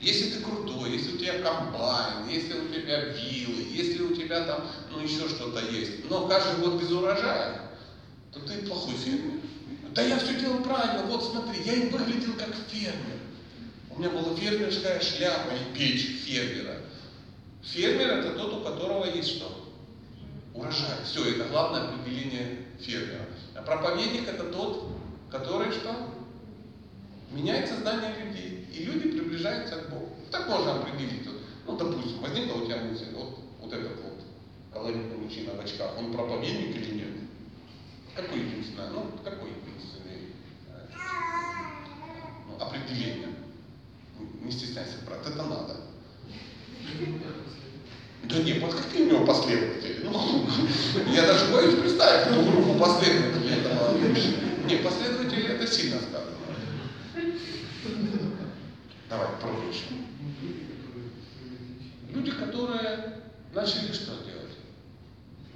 [0.00, 4.66] Если ты крутой, если у тебя комбайн, если у тебя вилы, если у тебя там,
[4.90, 7.62] ну еще что-то есть, но каждый год без урожая,
[8.32, 9.40] то ты плохой фермер.
[9.96, 13.18] Да я все делал правильно, вот смотри, я и выглядел как фермер.
[13.88, 16.82] У меня была фермерская шляпа и печь фермера.
[17.62, 19.50] Фермер это тот, у которого есть что?
[20.52, 20.98] Урожай.
[21.02, 23.24] Все, это главное определение фермера.
[23.54, 24.86] А проповедник это тот,
[25.30, 25.96] который что?
[27.30, 28.68] Меняет сознание людей.
[28.74, 30.14] И люди приближаются к Богу.
[30.30, 31.26] Так можно определить.
[31.66, 34.20] Ну, допустим, возникла у тебя мысль, вот, вот этот вот
[34.74, 37.08] колоритный мужчина в очках, он проповедник или нет?
[38.14, 38.90] Какой единственное?
[38.90, 39.50] Ну, какой
[42.60, 43.28] определение?
[44.42, 45.76] Не стесняйся, брат, это надо.
[48.24, 50.00] Да нет, вот какие у него последователи?
[50.04, 50.46] Ну,
[51.12, 53.96] я даже боюсь представить ту группу последователей этого.
[54.66, 56.36] Не, последователи это сильно сказано.
[59.08, 59.84] Давай, проще.
[62.10, 63.22] Люди, которые
[63.54, 64.56] начали что делать?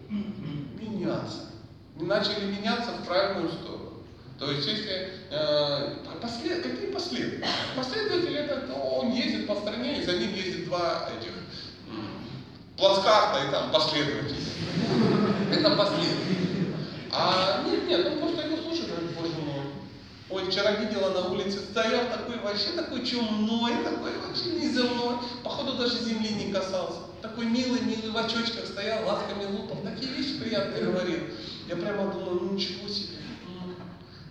[0.08, 1.50] Меняться.
[1.96, 4.04] Начали меняться в правильную сторону.
[4.38, 7.44] То есть, если э, послед, какие последователи?
[7.76, 11.32] Последователи это ну, он ездит по стране, и за ним ездит два этих
[12.76, 14.36] плацкарта и там последователи.
[15.52, 16.74] Это последователи.
[17.12, 19.64] А нет, нет, он просто его слушает, говорит, боже мой.
[20.30, 25.16] Ой, вчера видела на улице, стоял такой вообще такой чумной, такой вообще неземной.
[25.42, 27.00] Походу даже земли не касался.
[27.20, 31.18] Такой милый, милый в очочках стоял, ласками лупал, такие вещи приятные говорил.
[31.68, 33.18] Я прямо думаю, ну ничего себе,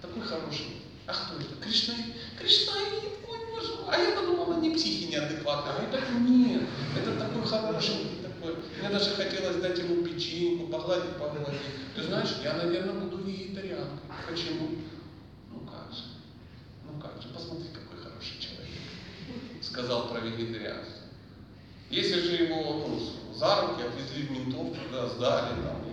[0.02, 0.79] такой хороший.
[1.10, 1.56] А кто это?
[1.60, 1.96] Кришна?
[2.38, 3.74] Кришнаит, ой, боже.
[3.88, 5.74] А я подумала, не психи неадекватные.
[5.74, 6.62] А это нет,
[6.96, 8.56] это такой хороший, такой.
[8.80, 11.62] Мне даже хотелось дать ему печеньку, погладить, погладить.
[11.96, 13.98] Ты знаешь, я, наверное, буду вегетарианкой.
[14.30, 14.70] Почему?
[15.52, 16.04] Ну как же,
[16.86, 18.70] ну как же, посмотри, какой хороший человек.
[19.64, 21.08] Сказал про вегетарианство.
[21.90, 25.89] Если же его ну, за руки отвезли в ментовку, да, сдали там,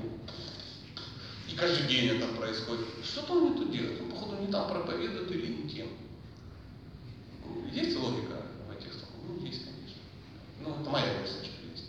[1.57, 5.47] каждый день это происходит, что-то он не то делает, он, походу, не там проповедует или
[5.47, 5.89] не тем.
[7.73, 9.17] Есть логика в этих словах?
[9.27, 10.03] Ну, есть, конечно.
[10.61, 11.85] Ну, это моя версия, что есть.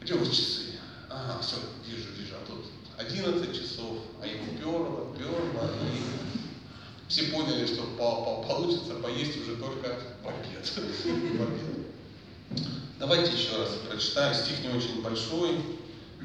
[0.00, 0.78] Где у вас часы?
[1.08, 1.56] Ага, все,
[1.86, 2.34] вижу, вижу.
[2.36, 2.66] А тут
[2.98, 9.56] 11 часов, а ему перло, перло, и все поняли, что по -по получится поесть уже
[9.56, 10.70] только в обед.
[12.98, 14.34] Давайте еще раз прочитаем.
[14.34, 15.58] Стих не очень большой,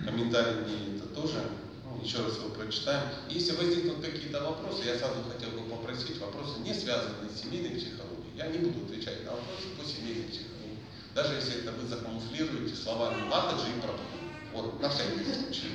[0.04, 1.42] комментарий не это тоже.
[1.84, 3.10] Ну, еще раз его прочитаем.
[3.30, 8.36] Если возникнут какие-то вопросы, я сразу хотел бы попросить вопросы, не связанные с семейной психологией.
[8.36, 10.56] Я не буду отвечать на вопросы по семейной психологии.
[11.14, 14.04] Даже если это вы закамуфлируете словами Матаджи и Прабху.
[14.54, 15.72] Вот, на всякий случай.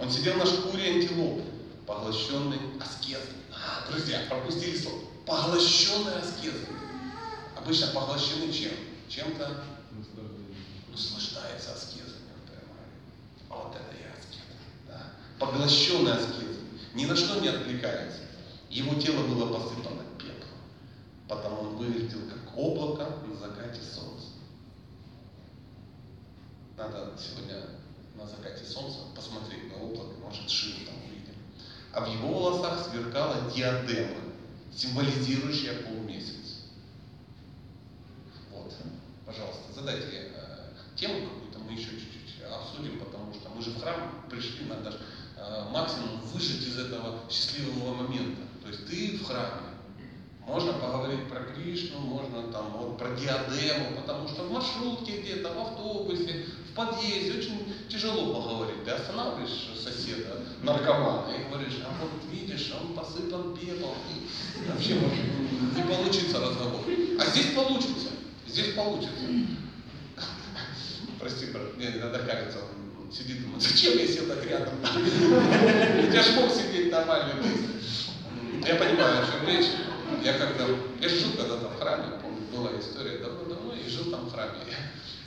[0.00, 1.42] Он сидел на шкуре антилопы,
[1.86, 3.36] поглощенный аскезой.
[3.52, 5.00] А, друзья, пропустили слово.
[5.26, 6.68] Поглощенный аскезой.
[7.56, 8.72] Обычно поглощены чем?
[9.08, 9.64] Чем-то
[11.40, 12.20] наслаждается аскезой.
[13.48, 14.42] А вот это и аскеза.
[14.86, 15.12] Да.
[15.38, 16.64] Поглощенный аскезой.
[16.94, 18.20] Ни на что не отвлекается.
[18.68, 20.48] Его тело было посыпано пеплом.
[21.28, 24.28] Потому он выглядел как облако на закате солнца.
[26.76, 27.62] Надо сегодня
[28.14, 31.34] на закате солнца посмотреть на облако, может шину там увидим.
[31.92, 34.16] А в его волосах сверкала диадема,
[34.74, 36.64] символизирующая полумесяц.
[38.50, 38.72] Вот,
[39.26, 40.29] пожалуйста, задайте
[41.00, 44.96] тему какую-то, мы еще чуть-чуть обсудим, потому что мы же в храм пришли, надо
[45.36, 48.42] э, максимум выжить из этого счастливого момента.
[48.62, 49.70] То есть ты в храме,
[50.46, 55.58] можно поговорить про Кришну, можно там вот про диадему, потому что в маршрутке где-то, в
[55.58, 58.84] автобусе, в подъезде очень тяжело поговорить.
[58.84, 63.94] Ты останавливаешь соседа, наркомана, и говоришь, а вот видишь, он посыпан пеплом.
[64.08, 66.82] И вообще может не получится разговор.
[67.18, 68.08] А здесь получится.
[68.46, 69.24] Здесь получится.
[71.20, 72.60] Прости, брат, мне иногда кажется,
[72.98, 74.72] он сидит, думает, зачем я сел так рядом?
[76.12, 77.68] Я ж мог сидеть нормально вместе.
[78.66, 79.66] Я понимаю, о чем речь.
[80.24, 80.64] Я когда,
[80.98, 84.60] я жил когда-то в храме, помню, была история давно-давно, и жил там в храме.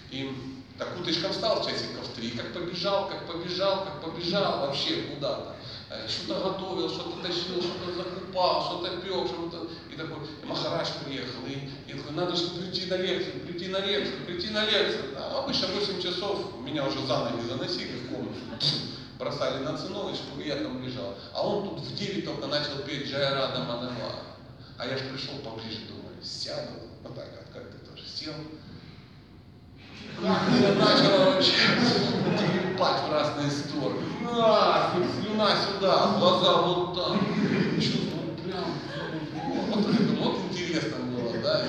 [0.09, 0.31] И
[0.79, 5.55] так уточком встал часиков три, как побежал, как побежал, как побежал вообще куда-то.
[5.89, 9.67] Э, Что-то готовил, что-то тащил, что-то закупал, что-то пек, что-то.
[9.93, 14.25] И такой, Махараш приехал, и, и такой, надо же прийти на лекцию, прийти на лекцию,
[14.25, 15.13] прийти на лекцию.
[15.15, 18.39] А обычно 8 часов меня уже за ноги заносили в комнату,
[19.19, 21.15] бросали на циновочку, и я там лежал.
[21.31, 24.15] А он тут в 9 только начал петь Джайрада Манава.
[24.79, 26.71] А я же пришел поближе, думаю, сяду,
[27.03, 28.33] вот так, вот, как ты тоже сел.
[30.19, 31.53] Как я начал вообще
[32.39, 34.01] трепать в разные стороны.
[34.23, 34.91] На,
[35.21, 37.62] слюна сюда, глаза вот там.
[39.73, 40.15] Чувствую прям.
[40.17, 41.65] Вот, интересно было, да.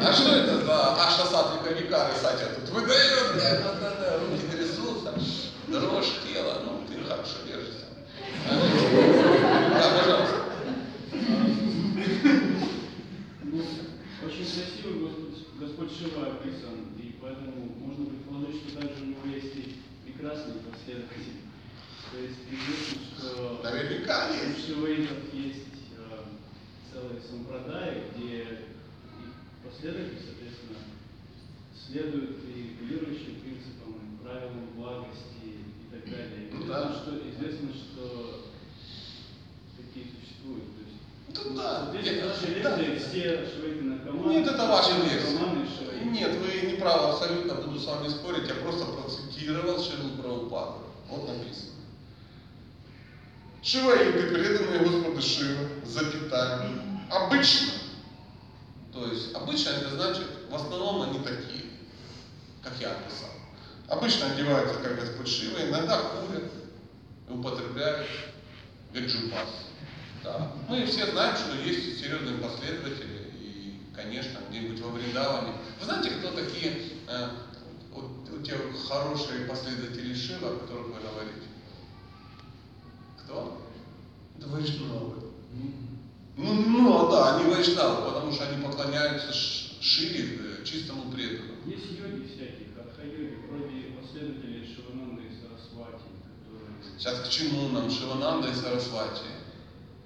[0.00, 4.42] А что это за Аша Сатрика Викары Сатя тут выдает, блядь, да, да, да, руки
[4.50, 5.14] трясутся,
[5.68, 7.86] дрожь тела, ну ты хорошо держишься.
[8.48, 10.36] Да, пожалуйста.
[13.42, 13.62] Ну,
[14.26, 15.10] очень красиво
[15.60, 21.47] Господь, Шива описан, и поэтому можно предположить, что также у него есть и прекрасные последователи.
[22.10, 24.66] То есть известно, что Наверняка у есть.
[24.66, 26.24] шиваитов есть э,
[26.92, 28.48] целые сампрадаи, где их
[29.62, 30.78] последователи, соответственно,
[31.86, 36.48] следуют и регулирующим принципам, и правилам благости и так далее.
[36.52, 36.94] Ну Известно, да.
[36.94, 38.50] что, известно, что
[39.76, 40.64] такие существуют.
[40.76, 41.92] То есть Ну да.
[41.92, 42.76] Здесь наши да.
[42.76, 44.32] лекции, все швейты наркоманы.
[44.32, 46.04] Нет, это наркоманы, швейты.
[46.08, 50.84] Нет, вы не правы абсолютно, буду с вами спорить, я просто процитировал Шилу Прабхупаду.
[51.10, 51.72] Вот написано.
[53.68, 56.70] Шиваиды, преданные Господу Шивы, запятая,
[57.10, 57.68] обычно.
[58.94, 61.66] То есть, обычно это значит, в основном они такие,
[62.62, 63.28] как я описал.
[63.88, 66.50] Обычно одеваются, как Господь Шива, иногда курят
[67.28, 68.06] и употребляют
[68.94, 69.50] гаджупас.
[70.24, 70.50] Да.
[70.66, 75.52] Мы все знаем, что есть серьезные последователи, и, конечно, где-нибудь во Вриндаване.
[75.78, 76.72] Вы знаете, кто такие
[77.06, 77.28] э,
[77.92, 78.56] вот, вот те
[78.88, 81.47] хорошие последователи Шива, о которых вы говорите?
[83.28, 83.60] Кто?
[84.38, 85.16] Это вайшнавы.
[86.38, 91.58] Ну, ну, да, они вайшнавы, потому что они поклоняются Ш- Шиве, э, чистому преданному.
[91.66, 96.98] Есть йоги всякие, хатха-йоги, вроде последователей Шивананды и Сарасвати, которые...
[96.98, 99.26] Сейчас к чему нам Шивананда и Сарасвати?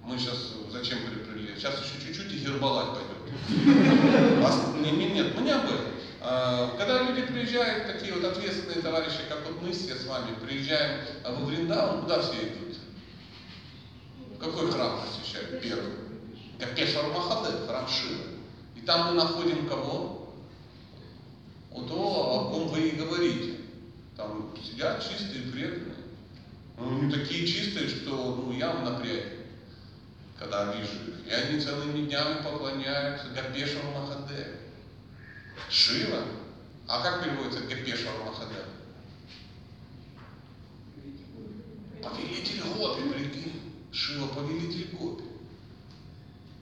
[0.04, 1.54] Мы сейчас зачем приплели?
[1.56, 3.12] Сейчас еще чуть-чуть и Гербалайт пойдет.
[4.44, 5.86] А, не- не- нет, мы не об этом.
[6.20, 11.02] А, Когда люди приезжают, такие вот ответственные товарищи, как вот мы все с вами, приезжаем
[11.24, 12.71] а, во Вриндаван, куда все идут?
[14.42, 15.92] Какой храм посещают первый?
[16.58, 18.24] Гапешвар Махадев, храм Шивы.
[18.74, 20.34] И там мы находим кого?
[21.70, 23.58] Вот то, о ком вы и говорите.
[24.16, 25.94] Там сидят чистые, преданные.
[26.76, 29.46] Ну, они такие чистые, что ну, я в напряге,
[30.36, 31.26] когда вижу их.
[31.28, 34.56] И они целыми днями поклоняются Гапешвару Махадеву.
[35.70, 36.24] Шива?
[36.88, 38.66] А как переводится Гапешвару Махадев?
[42.02, 43.61] Повелитель Гопи, прикинь.
[43.92, 45.24] Шива повелитель Гопи.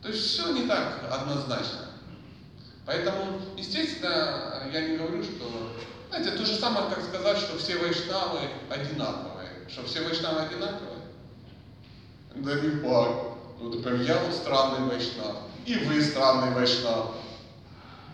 [0.03, 1.87] То есть все не так однозначно.
[2.87, 5.76] Поэтому, естественно, я не говорю, что...
[6.09, 9.49] Знаете, то же самое, как сказать, что все вайшнавы одинаковые.
[9.68, 10.99] Что все вайшнавы одинаковые?
[12.35, 13.31] Да не факт.
[13.61, 15.37] Вот, например, я вот странный вайшнав.
[15.66, 17.14] И вы странный вайшнав.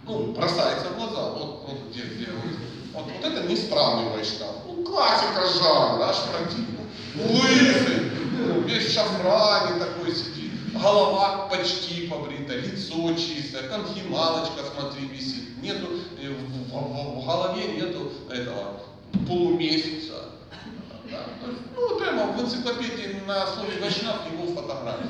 [0.05, 1.31] Ну, бросается в глаза.
[1.31, 2.51] Вот, вот где, где вы.
[2.93, 4.57] Вот, вот это не странный вайшнав.
[4.67, 6.81] Ну, классика жанра, аж противно.
[7.15, 8.06] Лысый,
[8.67, 10.53] весь в шафране такой сидит.
[10.75, 15.61] Голова почти побрита, лицо чистое, конхималочка, смотри, висит.
[15.63, 15.87] Нету,
[16.23, 18.81] э, в, в- в голове нету этого
[19.27, 20.25] полумесяца.
[21.11, 21.21] Да,
[21.77, 25.07] ну, прямо в энциклопедии на слове вайшнав его фотография.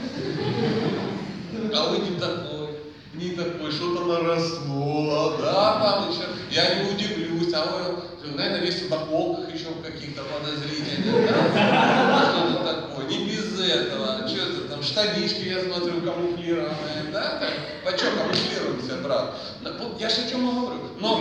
[1.75, 2.69] А вы не такой,
[3.15, 8.91] не такой, что-то наросло, да, там еще, я не удивлюсь, а вы, наверное, весь в
[8.91, 15.49] наколках еще в каких-то подозрительных, да, что-то такое, не без этого, что это там, штанишки,
[15.49, 17.53] я смотрю, камуфлированные, да, так,
[17.85, 21.21] почему камуфлируемся, брат, Ну, я же о чем говорю, но,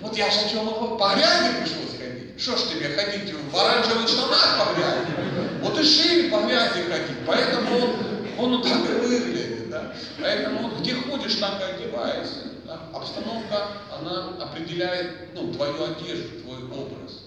[0.00, 3.56] вот я же о чем говорю, по грязи пришлось ходить, что ж тебе ходить в
[3.56, 7.96] оранжевых штанах по грязи, вот и шире по грязи ходить, поэтому
[8.38, 12.80] он, он так и выглядит, да, поэтому вот где ходишь, так и одевайся, да.
[12.92, 13.68] обстановка,
[13.98, 17.23] она определяет ну, твою одежду, твой образ.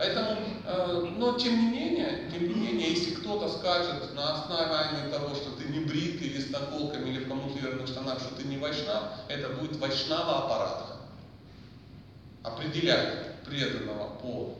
[0.00, 5.34] Поэтому, э, но тем не менее, тем не менее, если кто-то скажет на основании того,
[5.34, 9.02] что ты не брит или с наколками, или в камуфлированных штанах, что ты не вайшнав,
[9.28, 10.96] это будет вайшнава аппаратха.
[12.42, 14.56] Определять преданного по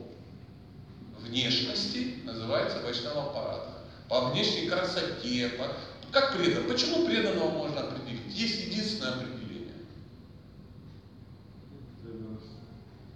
[1.17, 3.71] внешности называется вайшнава аппаратха.
[4.09, 5.69] По внешней красоте, по...
[6.11, 6.65] как предан.
[6.65, 8.21] Почему преданного можно определить?
[8.27, 9.73] Есть единственное определение.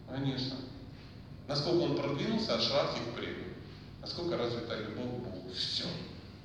[0.10, 0.56] Конечно.
[1.48, 3.54] Насколько он продвинулся от шрадхи к преданию.
[4.02, 5.52] Насколько развита любовь к Богу.
[5.56, 5.86] Все.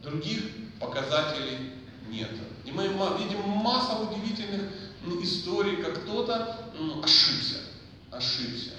[0.03, 0.43] Других
[0.79, 1.73] показателей
[2.09, 2.31] нет.
[2.65, 4.63] И мы видим массу удивительных
[5.05, 7.59] м, историй, как кто-то м, ошибся.
[8.11, 8.73] Ошибся.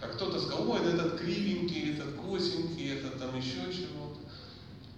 [0.00, 4.18] Как кто-то сказал, ой, этот кривенький, этот косенький, это там еще чего-то.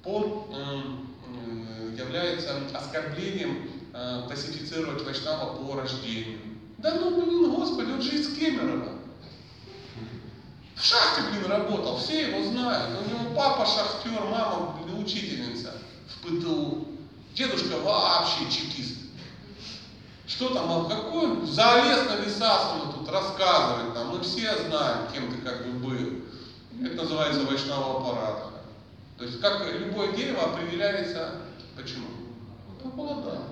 [0.03, 6.39] По, м, м, является оскорблением э, классифицировать Вайшнава по рождению.
[6.79, 9.02] Да ну, блин, господи, он же из Кемерово.
[10.83, 12.99] В шахте, блин, работал, все его знают.
[12.99, 15.75] У него папа шахтер, мама блин, учительница
[16.09, 16.89] в ПТУ.
[17.35, 18.99] Дедушка вообще чекист.
[20.27, 24.09] Что там, а какой он залез на Висасану тут рассказывать нам.
[24.09, 26.25] Мы все знаем, кем ты как бы был.
[26.85, 28.51] Это называется вайшнава аппарата.
[29.19, 31.43] То есть как любое дерево определяется,
[31.77, 32.09] почему?
[32.83, 33.45] По плодам.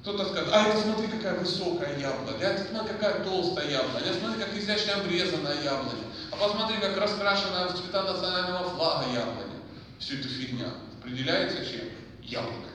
[0.00, 4.14] Кто-то скажет, а это смотри, какая высокая яблоня, а это смотри, какая толстая яблоня, а
[4.18, 9.60] смотри, как изящно обрезанная яблоня, а посмотри, как раскрашенная в цвета национального флага яблоня.
[9.98, 10.72] Все это фигня.
[11.00, 11.88] Определяется чем?
[12.22, 12.70] Яблоками.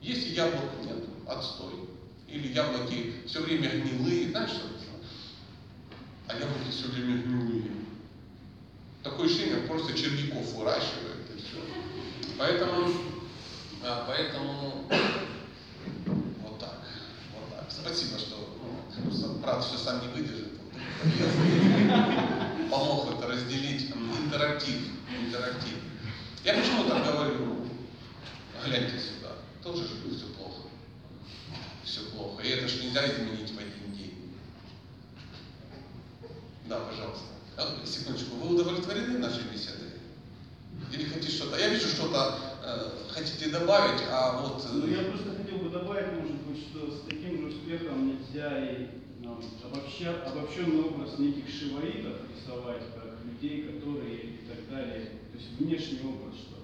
[0.00, 1.74] Если яблок нет, отстой.
[2.28, 4.68] Или яблоки все время гнилые, знаешь что?
[6.28, 7.72] А яблоки все время гнилые.
[9.02, 11.56] Такое ощущение, просто червяков выращивает и все.
[12.36, 12.92] Поэтому,
[13.82, 14.84] а, поэтому
[16.42, 16.80] вот так,
[17.32, 17.66] вот так.
[17.70, 18.36] Спасибо, что
[19.02, 20.47] ну, правда, все сам не выдержит.
[22.70, 23.90] Помог это разделить.
[24.24, 24.76] Интерактив.
[25.26, 25.74] Интерактив.
[26.44, 27.56] Я почему так говорю?
[28.64, 29.32] Гляньте сюда.
[29.62, 30.62] Тоже же все плохо.
[31.84, 32.42] Все плохо.
[32.42, 34.34] И это же нельзя изменить в один день.
[36.66, 37.24] Да, пожалуйста.
[37.56, 39.88] А, секундочку, вы удовлетворены нашей беседой?
[40.92, 41.58] Или хотите что-то?
[41.58, 44.64] Я вижу, что-то э, хотите добавить, а вот...
[44.64, 48.70] э, Ну, я просто хотел бы добавить, может быть, что с таким же успехом нельзя
[48.70, 48.88] и
[49.64, 55.10] обобща, обобщенный образ неких шиваитов рисовать, как людей, которые и так далее.
[55.32, 56.56] То есть внешний образ, что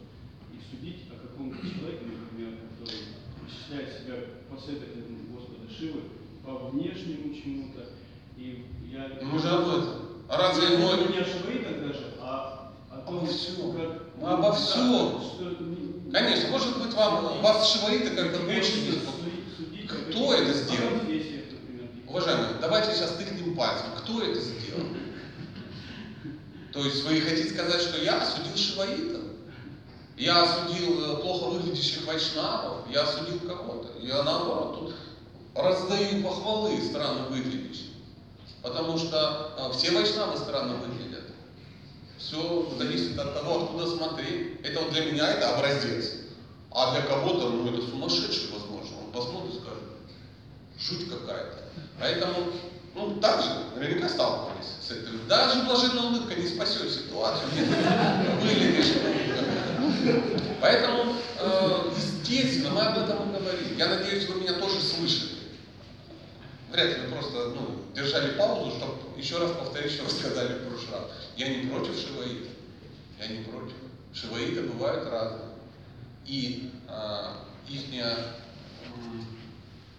[0.53, 3.01] и судить о каком-то человеке, например, который
[3.45, 4.15] причисляет себя
[4.51, 6.01] последователем Господа Шивы
[6.45, 7.91] по внешнему чему-то.
[8.37, 9.19] И я...
[9.23, 9.95] Мы же об этом.
[10.29, 10.97] А разве мой...
[11.12, 13.73] не о шиваитах даже, а о том, Обо всем.
[13.73, 14.03] как...
[14.17, 15.21] Мы обо Да, всем.
[15.21, 21.01] что не- Конечно, может быть, вам, вас шиваиты как-то Как как Кто это сделал?
[22.15, 23.87] Уважаемые, давайте сейчас тыкнем пальцем.
[23.99, 24.87] Кто это сделал?
[26.73, 29.23] То есть вы хотите сказать, что я осудил шиваитов?
[30.17, 32.89] Я осудил э, плохо выглядящих вайшнавов?
[32.89, 33.99] Я осудил кого-то?
[33.99, 34.95] Я наоборот тут
[35.57, 37.95] раздаю похвалы странно выглядящим.
[38.62, 41.25] Потому что э, все вайшнавы странно выглядят.
[42.17, 44.61] Все зависит от того, откуда смотреть.
[44.62, 46.12] Это вот для меня это образец.
[46.71, 48.99] А для кого-то, ну, это сумасшедший, возможно.
[49.05, 49.83] Он посмотрит и скажет,
[50.79, 51.64] жуть какая-то.
[51.99, 52.53] Поэтому,
[52.95, 55.27] ну, так же, наверняка сталкивались с этим.
[55.29, 57.49] Даже блаженная улыбка не спасет ситуацию,
[58.43, 58.93] выглядишь.
[60.61, 63.77] Поэтому, э, естественно, мы об этом и говорим.
[63.77, 65.31] Я надеюсь, вы меня тоже слышали.
[66.71, 70.69] Вряд ли вы просто ну, держали паузу, чтобы еще раз повторить, что вы сказали в
[70.69, 71.11] прошлый раз.
[71.37, 72.49] Я не против шиваита.
[73.21, 73.75] Я не против.
[74.13, 75.51] Шиваиты бывают разные.
[76.27, 76.71] И
[77.69, 77.91] их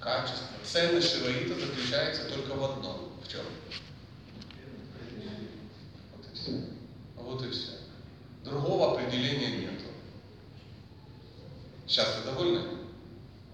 [0.06, 3.12] качество, ценность шиваита заключается только в одном.
[3.24, 3.41] В чем?
[6.16, 6.51] Вот и все.
[7.18, 7.72] Вот и все.
[8.43, 9.86] Другого определения нету.
[11.88, 12.62] Сейчас вы довольны?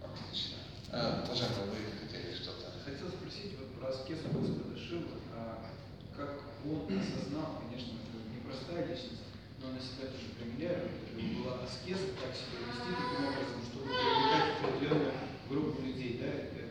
[0.04, 0.58] Отлично.
[0.92, 2.68] А, уважаемые, вы хотели что-то?
[2.84, 5.72] Хотел спросить вот про аскезу Господа Шивы, а
[6.18, 9.24] как он осознал, конечно, это непростая личность,
[9.62, 14.60] но на себя тоже примеряет, это была аскеза, как себя вести таким образом, чтобы привлекать
[14.60, 16.70] определенную группу людей, да, это,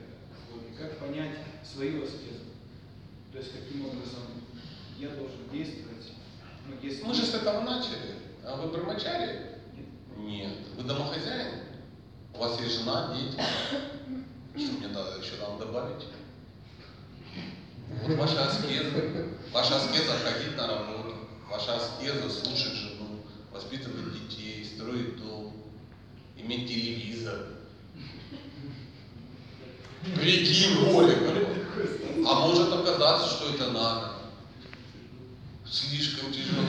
[0.51, 2.51] вот, и как понять свою аскезу,
[3.33, 4.23] то есть каким образом
[4.99, 6.13] я должен действовать,
[6.67, 7.05] ну, если...
[7.05, 8.17] Мы же с этого начали.
[8.45, 9.59] А вы брамачари?
[9.77, 9.87] Нет.
[10.17, 10.53] Нет.
[10.77, 11.61] Вы домохозяин?
[12.35, 13.39] У вас есть жена, дети?
[14.57, 16.07] Что мне надо еще там добавить?
[18.03, 19.27] Вот ваша аскеза.
[19.53, 21.17] Ваша аскеза ходить на работу.
[21.51, 23.21] Ваша аскеза слушать жену,
[23.53, 25.53] воспитывать детей, строить дом,
[26.37, 27.60] иметь телевизор.
[30.95, 31.47] Оля, говорю.
[32.27, 34.13] А может оказаться, что это надо.
[35.71, 36.63] Слишком тяжело.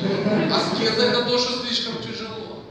[0.54, 2.64] Аскеза это тоже слишком тяжело.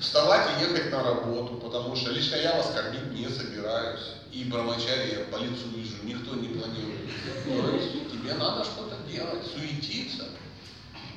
[0.00, 4.00] Вставать и ехать на работу, потому что лично я вас кормить не собираюсь.
[4.32, 7.08] И брамачари я по лицу вижу, никто не планирует.
[7.44, 10.24] То есть тебе надо что-то делать, суетиться.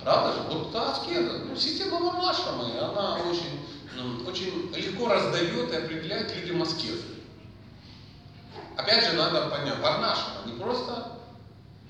[0.04, 0.40] Правда же?
[0.50, 3.60] Вот та аскеза, ну, система Варнашрамы, она очень,
[3.96, 7.17] ну, очень легко раздает и определяет людям аскезы.
[8.78, 11.18] Опять же, надо понять, Варнашрама не просто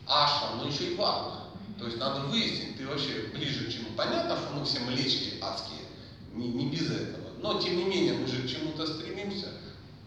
[0.08, 1.44] ашрам, но еще и варна.
[1.78, 3.90] То есть надо выяснить, ты вообще ближе к чему.
[3.96, 5.82] Понятно, что мы все млечки адские,
[6.34, 7.28] не, не без этого.
[7.42, 9.50] Но тем не менее, мы же к чему-то стремимся.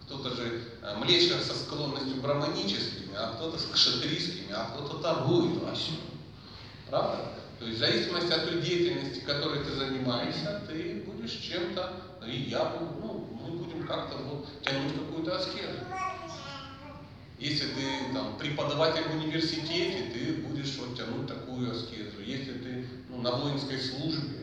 [0.06, 5.92] Кто-то же э, млечек со склонностью браманическими, а кто-то с кшатрийскими, а кто-то торгует вообще.
[6.88, 7.34] Правда?
[7.60, 11.92] То есть в зависимости от той деятельности, которой ты занимаешься, ты будешь чем-то,
[12.26, 15.78] и я буду, ну, мы будем как-то вот тянуть какую-то аскезу.
[17.40, 22.20] Если ты там, преподаватель в университете, ты будешь вот, тянуть такую аскезу.
[22.22, 24.40] Если ты ну, на воинской службе,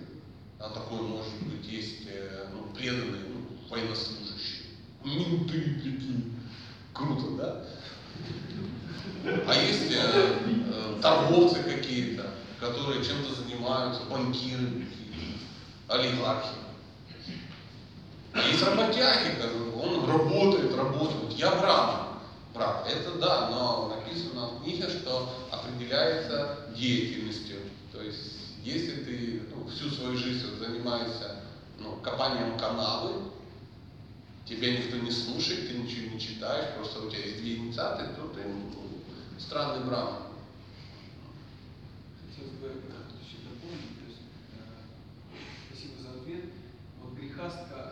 [0.59, 4.63] а такое может быть, есть э, ну, преданные ну, военнослужащие.
[5.05, 6.39] Менты, прикинь.
[6.91, 7.65] Круто, да?
[9.47, 14.87] А есть э, э, торговцы какие-то, которые чем-то занимаются, банкиры
[15.87, 16.49] олигархи.
[18.33, 19.35] А есть работяги,
[19.75, 21.33] он работает, работает.
[21.33, 22.06] Я брат.
[22.57, 27.57] Брат, это да, но написано в книге, что определяется деятельностью.
[27.93, 28.33] То есть,
[28.63, 31.43] если ты ну, всю свою жизнь вот занимаешься
[31.77, 33.29] ну, копанием канавы,
[34.43, 38.27] тебя никто не слушает, ты ничего не читаешь, просто у тебя есть две инициаты, то
[38.29, 38.71] ты ну,
[39.37, 40.23] странный брат.
[42.27, 42.67] Хотелось бы
[43.21, 45.37] еще дополнить, э,
[45.69, 46.45] спасибо за ответ.
[47.03, 47.86] Вот грехастка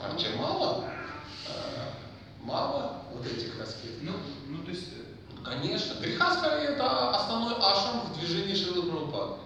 [0.00, 0.84] А тебе мало?
[1.48, 1.90] Э,
[2.42, 4.02] Мало вот этих аскет?
[4.02, 4.12] Ну,
[4.48, 5.02] ну, то есть, э,
[5.44, 5.94] Конечно.
[6.00, 9.40] Грехаска это основной ашрам в движении Шилы Прабхупады.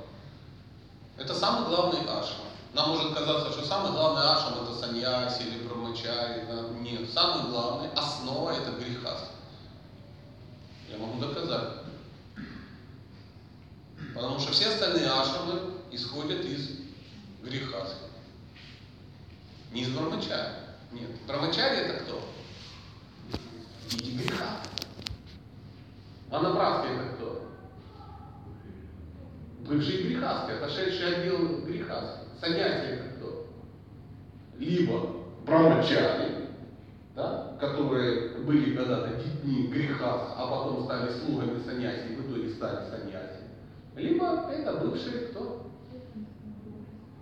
[1.16, 2.46] Это самый главный ашрам.
[2.74, 6.44] Нам может казаться, что самый главный ашрам это саньяси или брамачари.
[6.46, 6.68] Да?
[6.80, 9.28] Нет, самый главный, основа это грехаска.
[10.90, 11.70] Я могу доказать.
[14.14, 16.70] Потому что все остальные ашрамы исходят из
[17.42, 18.05] грехаски.
[19.76, 20.52] Не из брамачари.
[20.90, 21.10] Нет.
[21.26, 22.22] Брамачари это кто?
[23.90, 24.62] Дети греха.
[26.30, 27.50] А на практике это кто?
[29.68, 32.20] Бывшие грехаски, отошедшие отдел грехаски.
[32.40, 33.48] Саньяси это кто?
[34.56, 35.14] Либо
[35.44, 36.48] брамачари,
[37.14, 42.88] да, которые были когда-то детьми грехас, а потом стали слугами саньяси, и в итоге стали
[42.88, 43.42] саньяси.
[43.94, 45.65] Либо это бывшие кто?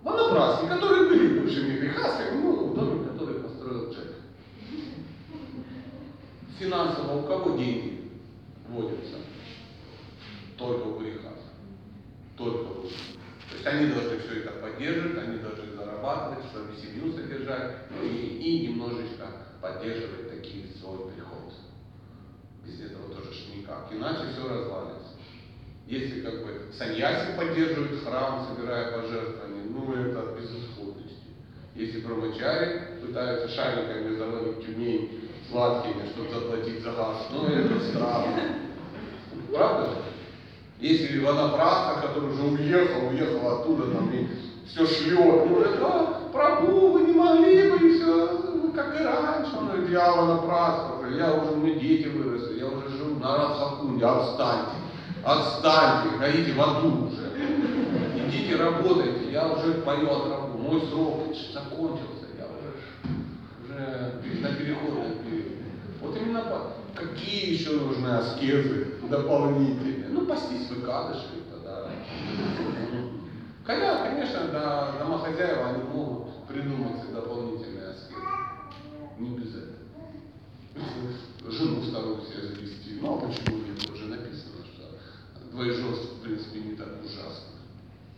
[0.05, 4.13] Ванапраски, которые были бывшими грехасками, ну, в доме, который построил Джек.
[6.59, 8.11] Финансово у кого деньги
[8.69, 9.17] водятся?
[10.57, 11.41] Только у грехасков.
[12.37, 12.81] Только у.
[12.83, 18.67] То есть они должны все это поддерживать, они должны зарабатывать, чтобы семью содержать, и, и
[18.67, 19.25] немножечко
[19.59, 21.51] поддерживать такие свой приход.
[22.63, 23.87] Без этого тоже никак.
[23.91, 25.15] Иначе все развалится.
[25.87, 31.15] Если как бы саньяси поддерживают храм, собирая пожертвования, ну это от безысходности.
[31.75, 38.41] Если брамачари пытаются шариками завалить тюмень сладкими, чтобы заплатить за газ, ну это странно.
[39.51, 39.97] Правда же?
[40.79, 44.27] Если Ванапраста, который уже уехал, уехал оттуда, там, и
[44.67, 49.51] все шлет, ну, говорит, а, Прабу, вы не могли бы, и все, как и раньше.
[49.57, 54.05] Он говорит, я Ванапраста, уже, я уже, меня дети выросли, я уже живу на Радхакунде,
[54.05, 54.71] отстаньте,
[55.23, 57.11] отстаньте, ходите в аду.
[58.27, 62.73] Идите работайте, я уже пою от рабу, мой срок закончился, я уже,
[63.63, 63.79] уже
[64.41, 65.53] на переходный период.
[66.01, 66.43] Вот именно
[66.95, 70.09] какие еще нужны аскезы дополнительные?
[70.09, 71.89] Ну, пастись выкадыши тогда.
[73.63, 78.21] Хотя, конечно, да, домохозяева они могут придумать дополнительные аскезы.
[79.19, 79.75] Не без этого.
[81.51, 82.99] Жену вторую себе завести.
[83.01, 83.91] Ну, а почему нет?
[83.93, 84.83] Уже написано, что
[85.51, 87.54] двоеженство, в принципе, не так ужасно.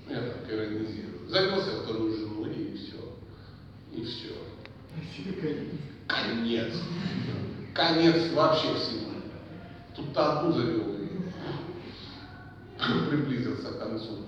[0.08, 1.28] Ну, Я так иронизирую.
[1.28, 2.98] Завелся вторую жену и все.
[3.92, 4.34] И все.
[6.08, 6.74] Конец.
[7.74, 9.08] Конец вообще всему.
[9.96, 11.08] Тут тату завел и
[13.10, 14.26] приблизился к концу.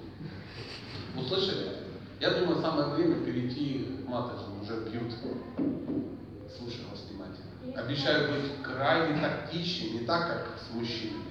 [1.16, 1.70] Услышали?
[2.20, 5.14] Я думаю, самое время перейти к матаджам, уже пьют.
[6.58, 7.82] Слушаю вас внимательно.
[7.82, 11.24] Обещаю быть крайне тактичным, не так, как с мужчинами,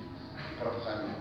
[0.58, 1.14] Прабхами.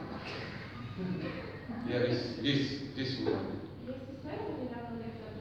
[1.88, 3.60] Я весь, весь, весь внимание.
[3.88, 5.32] Есть история, недавно лекция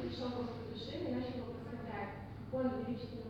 [0.00, 2.26] пришел Господь души и начал его прославлять.
[2.52, 3.22] Он величественный.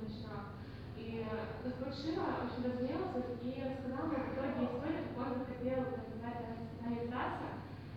[1.13, 1.27] И
[1.65, 6.57] Господь Шива очень разгневался и рассказал нам в итоге историю, как он захотел наказать
[6.87, 7.49] Анисаса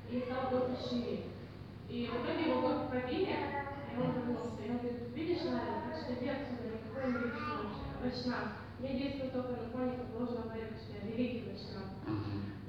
[0.10, 1.32] и стал Богом Шиве.
[1.88, 4.60] И в итоге его Бог пробили, и он вернулся.
[4.66, 8.48] И он говорит, видишь, Надя, что иди отсюда, никакой не величественный Вайшнав.
[8.82, 11.75] Я действую только на фоне должного говорить, что я великий Вайшнав.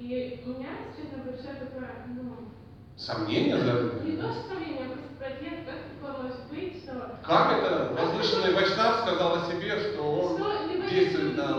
[0.07, 2.53] И у меня, честно, большое такое, ну,
[2.95, 7.19] Сомнения за не то, что сомнение, а просто протест, как такое может быть, что...
[7.25, 11.57] Как это возвышенный Вайшнав сказал о себе, что он Что действует на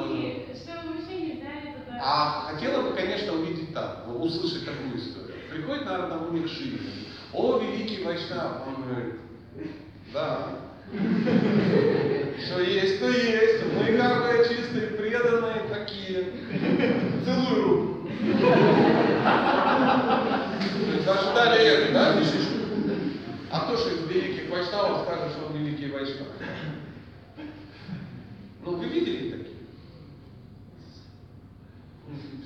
[0.55, 2.01] что вообще нельзя это...
[2.01, 5.37] А хотела бы, конечно, увидеть так, услышать такую историю.
[5.51, 6.79] Приходит, на умник Шивы.
[7.35, 8.67] О, великий Вайшнав!
[8.67, 9.21] Он говорит,
[10.15, 10.61] да.
[12.47, 13.65] Что есть, то есть.
[13.75, 16.33] Мы как бы чистые, преданные такие.
[17.27, 17.98] Целую руку.
[21.07, 22.55] Ожидали это, да, фишечку?
[23.51, 26.27] А кто же из великих вайшнавов скажет, что он великий вайшнав?
[28.65, 29.57] Ну, вы видели такие?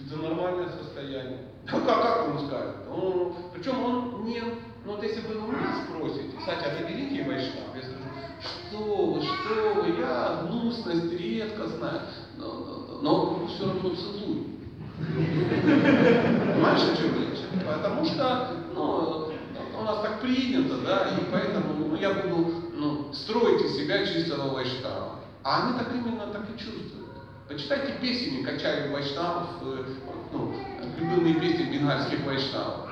[0.07, 1.39] Это нормальное состояние.
[1.73, 2.77] Ну как, как ему скажет?
[2.91, 4.41] Он, причем он не,
[4.85, 7.75] ну вот если вы у меня спросите, кстати, а ты великий вайшнав?
[7.75, 8.05] Я скажу,
[8.43, 12.01] что вы, что вы, я гнусность редко знаю,
[12.37, 12.47] но,
[13.01, 14.52] но, но все равно целую.
[14.99, 17.41] Понимаешь, о чем речь?
[17.67, 19.33] Потому что, ну,
[19.81, 24.55] у нас так принято, да, и поэтому ну, я буду ну, строить из себя чистого
[24.55, 25.21] вайшнава.
[25.43, 26.93] А они так именно так и чувствуют.
[27.49, 29.85] Почитайте песни Качари Вайшнавов, э,
[30.33, 30.55] ну,
[30.99, 32.89] любимые песни бенгальских вайшнавов.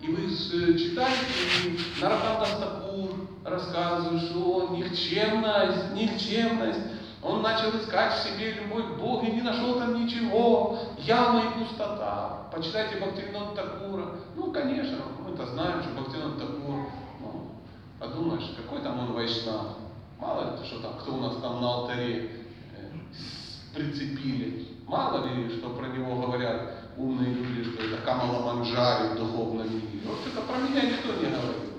[0.00, 1.20] И вы с- читаете,
[1.64, 3.10] и Нарапанда Сапур
[3.44, 6.80] рассказывает, что никчемность, никчемность.
[7.24, 10.78] Он начал искать в себе любовь к Богу и не нашел там ничего.
[10.98, 12.48] Яма и пустота.
[12.52, 14.10] Почитайте Бхактивинод Такура.
[14.36, 16.86] Ну, конечно, мы-то знаем, что Бхактивинод Такур,
[17.20, 17.50] ну,
[17.98, 19.78] подумаешь, какой там он вайшнав.
[20.20, 22.30] Мало ли, что там, кто у нас там на алтаре
[22.76, 24.68] э, прицепили.
[24.86, 30.00] Мало ли, что про него говорят умные люди, что это Камала Манджари в духовном мире.
[30.04, 31.72] Вот это про меня никто не говорит.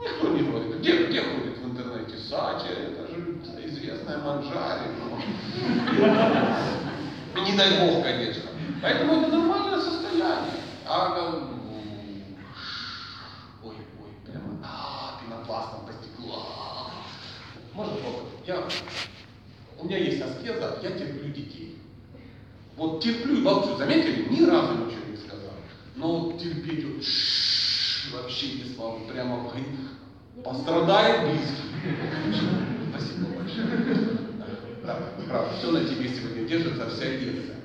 [0.00, 0.78] Никто не говорит.
[0.78, 2.16] Где, где ходит в интернете?
[2.18, 3.09] Сача, это
[4.00, 4.90] известная Манджари.
[7.34, 7.42] ну.
[7.44, 8.50] Не дай бог, конечно.
[8.82, 10.54] Поэтому это нормальное состояние.
[10.86, 11.42] А, э,
[13.62, 16.90] ой, ой, прямо, а, пенопластом постекла.
[17.74, 18.28] Можно попробовать?
[18.46, 18.64] Я,
[19.78, 21.78] у меня есть аскеза, я терплю детей.
[22.76, 23.76] Вот терплю и молчу.
[23.76, 24.28] Заметили?
[24.30, 25.52] Ни разу ничего не сказал.
[25.96, 27.04] Но вот терпеть вот,
[28.12, 29.06] вообще не смогу.
[29.06, 29.52] Прямо
[30.42, 32.79] пострадает близкий.
[33.00, 34.18] Спасибо большое.
[34.84, 34.98] Да,
[35.28, 37.56] правда, все на тебе сегодня держится, вся лекция.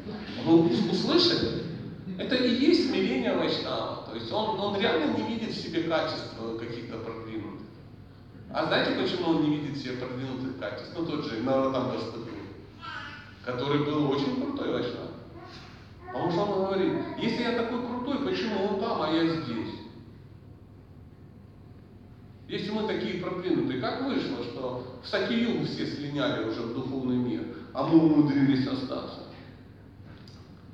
[0.46, 1.64] Вы ус- услышали?
[2.18, 4.06] Это и есть смирение Вайшнава.
[4.10, 7.66] То есть он, он реально не видит в себе качества каких-то продвинутых.
[8.54, 10.92] А знаете, почему он не видит в себе продвинутых качеств?
[10.98, 12.30] Ну тот же Наратам Дастапур,
[13.44, 15.10] который был очень крутой Вайшнав.
[16.12, 19.74] Потому что он говорит, если я такой крутой, почему он там, а я здесь?
[22.48, 27.41] Если мы такие продвинутые, как вышло, что в Сакиюгу все слиняли уже в духовный мир,
[27.74, 29.22] а мы умудрились остаться?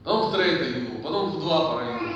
[0.04, 2.16] Потом в Трета-Югу, потом в Двапара-Югу.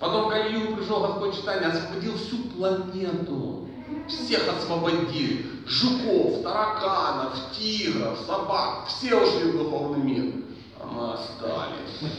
[0.00, 3.68] Потом в Кали-Югу пришел Господь Читания, освободил всю планету.
[4.08, 5.38] Всех освободил.
[5.66, 8.88] Жуков, тараканов, тигров, собак.
[8.88, 10.32] Все ушли в духовный мир.
[10.80, 12.12] А мы остались.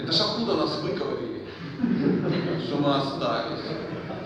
[0.00, 1.46] Это ж откуда нас выковырили,
[2.66, 3.60] что мы остались.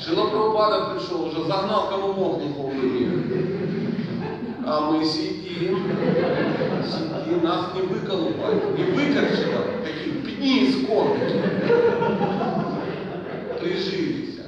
[0.01, 3.11] Шила Прабхупада пришел, уже загнал кого мог духовный мир.
[4.67, 5.91] А мы сидим,
[6.85, 11.41] сидим, нас не выколупали, не выкорчевали, такие пни из комнаты.
[13.61, 14.41] Прижились.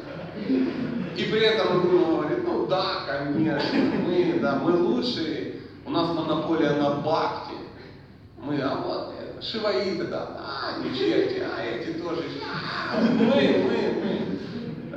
[1.16, 5.54] И при этом он говорит, ну да, конечно, мы, да, мы лучшие,
[5.86, 7.54] у нас монополия на бхакти.
[8.42, 12.24] Мы, а вот шиваиты, да, а, не черти, а эти тоже.
[12.44, 14.38] А, Мы, мы, мы.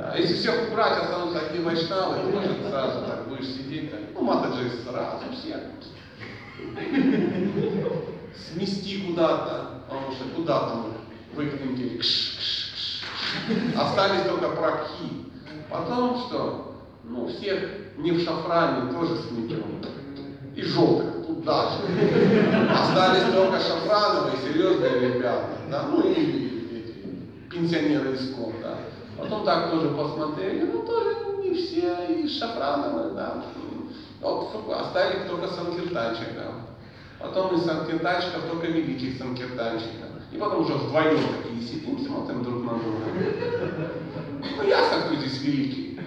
[0.02, 4.22] Да, если всех убрать, останутся одни вайшнавы, то может сразу так будешь сидеть, так, ну
[4.22, 5.60] матаджи сразу всех.
[8.34, 10.86] Смести куда-то, потому что куда-то
[11.36, 13.04] выкрутили, кш, кш,
[13.76, 15.30] остались только пракхи.
[15.70, 16.82] Потом что?
[17.04, 17.62] Ну, всех
[17.96, 19.84] не в шафране тоже сметем.
[20.56, 22.70] И желтых туда же.
[22.72, 25.58] Остались только шафрановые, серьезные ребята.
[25.70, 25.84] Да?
[25.88, 28.78] Ну и эти пенсионеры из да.
[29.22, 33.44] Потом так тоже посмотрели, ну тоже не все, и шафрановые, да.
[34.20, 36.54] Вот остались только санкиртанчиков.
[37.20, 40.08] Потом из санкиртанчиков только великих санкиртанчиков.
[40.32, 43.04] И потом уже вдвоем такие сидим, смотрим друг на друга.
[44.56, 46.00] Ну ясно, кто здесь великий.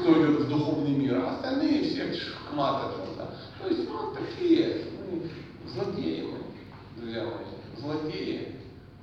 [0.00, 2.04] кто идет в духовный мир, а остальные все
[2.48, 3.06] к матушкам.
[3.16, 3.30] Да?
[3.60, 5.30] То есть, ну, такие, мы
[5.68, 8.56] злодеи мы, друзья мои, злодеи.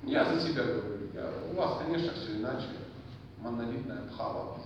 [0.04, 2.66] Я за себя говорю, я, у вас, конечно, все иначе,
[3.44, 4.56] монолитная пхава.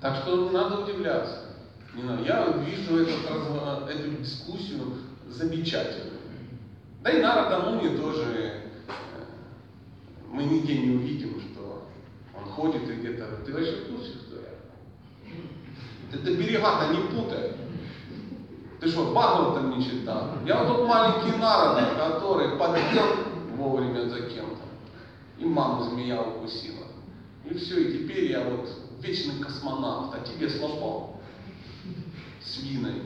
[0.00, 1.38] Так что надо удивляться.
[1.94, 2.22] Не надо.
[2.24, 4.80] Я вижу этот, разво- эту дискуссию
[5.28, 6.18] замечательную.
[7.02, 8.60] Да и Нарада Муни тоже э,
[10.30, 11.86] мы нигде не увидим, что
[12.36, 13.26] он ходит и где-то.
[13.44, 15.30] Ты вообще в курсе, кто я?
[16.10, 17.52] Ты, ты берега-то не путай.
[18.80, 20.30] Ты что, Бхагават там не читал?
[20.44, 23.06] Я вот тот маленький Нарада, который подъел
[23.56, 24.41] вовремя за кем-то.
[25.38, 26.86] И маму змея укусила.
[27.44, 28.68] И все, и теперь я вот
[29.00, 31.16] вечный космонавт, а тебе слабо.
[32.40, 33.02] Свиной.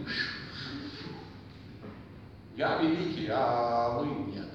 [2.57, 4.49] Я великий, а вы нет.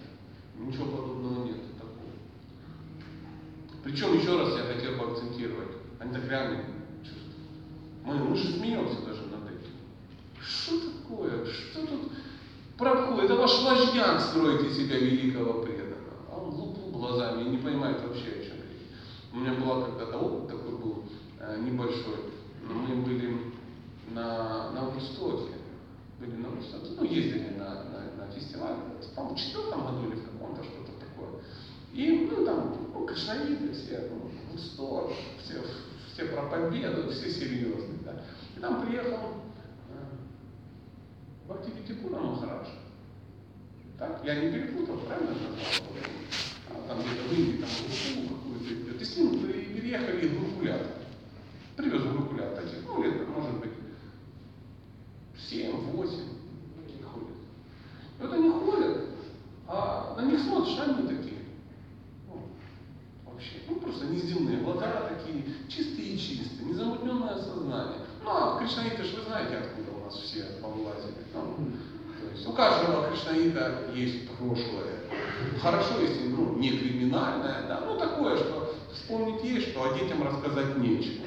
[0.58, 1.92] Ничего подобного нет такого.
[3.84, 6.64] Причем еще раз я хотел бы акцентировать, они так реально
[7.04, 7.38] чувствуют.
[8.04, 9.74] Мы, мы же смеемся даже над этим.
[10.40, 11.46] Что такое?
[11.46, 12.12] Что тут
[12.78, 13.26] проходит?
[13.26, 16.14] Это ваш ложняк строит из себя великого преданного.
[16.32, 18.88] А он лупил глазами и не понимает вообще, о чем речь.
[19.34, 21.04] У меня была когда-то опыт такой был
[21.40, 22.32] э, небольшой.
[22.64, 23.38] Мы были
[24.12, 25.54] на, на Востоке.
[26.20, 26.92] Были на Востоке.
[26.98, 28.76] Ну, ездили на, на, на фестиваль.
[29.16, 31.42] По-моему, в четвертом году или в каком-то что-то такое.
[31.94, 35.12] И, ну, там, ну, кришнаиты все, ну, Восток,
[35.44, 35.62] все,
[36.14, 38.22] все проповедуют, все серьезные, да.
[38.56, 39.18] И там приехал
[39.90, 42.68] э, Бхактивидипура Махарадж.
[43.98, 45.92] Так, я не перепутал, правильно назвал?
[46.88, 47.70] Там где-то в Индии, там,
[48.28, 49.02] какую-то идет.
[49.56, 50.88] И переехали из Гуркулята.
[51.76, 53.72] Привез Гуркулят таких, ну, лет, может быть,
[55.50, 56.12] 7, 8,
[56.86, 57.30] такие ходят.
[58.20, 58.98] И вот они ходят,
[59.68, 61.40] а на них смотришь, а они такие.
[62.28, 62.44] Ну,
[63.26, 68.00] вообще, ну просто неземные, глаза такие, чистые и чистые, незамутненное сознание.
[68.24, 71.26] Ну, а кришнаиты же вы знаете, откуда у нас все повылазили.
[71.34, 71.58] То
[72.42, 75.02] есть у каждого кришнаита есть прошлое.
[75.62, 80.78] Хорошо, если ну, не криминальное, да, ну такое, что вспомнить есть, что а детям рассказать
[80.78, 81.24] нечего.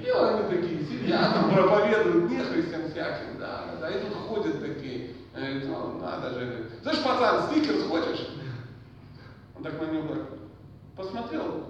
[0.00, 6.00] И они такие сидят, проповедуют нехристям всяким, да, да, и тут ходят такие, говорит, ну,
[6.00, 8.28] надо же, слышь, пацан, стикерс хочешь?
[9.56, 10.14] Он так на него
[10.96, 11.66] посмотрел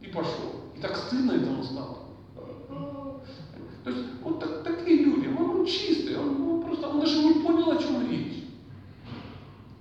[0.00, 0.62] и пошел.
[0.74, 2.06] И так стыдно этому стало.
[3.84, 5.15] То есть вот так- такие люди,
[5.66, 8.44] чистый, он, он просто, он даже не понял, о чем речь.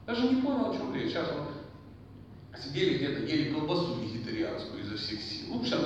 [0.05, 1.11] Даже не понял, о чем речь.
[1.11, 5.47] Сейчас он сидели где-то, ели колбасу вегетарианскую изо всех сил.
[5.49, 5.81] Ну, сейчас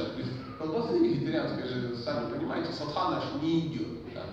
[0.58, 3.88] колбасы вегетарианская же, сами понимаете, садхана аж не идет.
[4.14, 4.26] Да.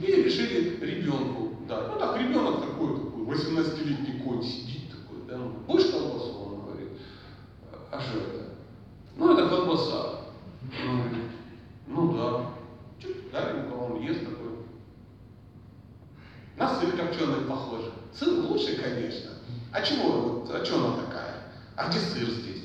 [0.00, 1.88] И решили ребенку дать.
[1.88, 6.90] Ну так, ребенок такой, такой, 18-летний конь сидит такой, да, ну, будешь колбасу, он говорит,
[7.90, 8.44] а что это?
[9.16, 10.20] Ну, это колбаса.
[10.88, 11.24] Он говорит,
[11.86, 12.50] ну да.
[13.00, 14.43] Чуть ему, он ест такой.
[16.56, 17.92] На сыр копченый похоже.
[18.16, 19.30] Сыр лучше, конечно.
[19.72, 21.34] А чего, вот, а что она такая?
[21.76, 22.64] А где сыр здесь?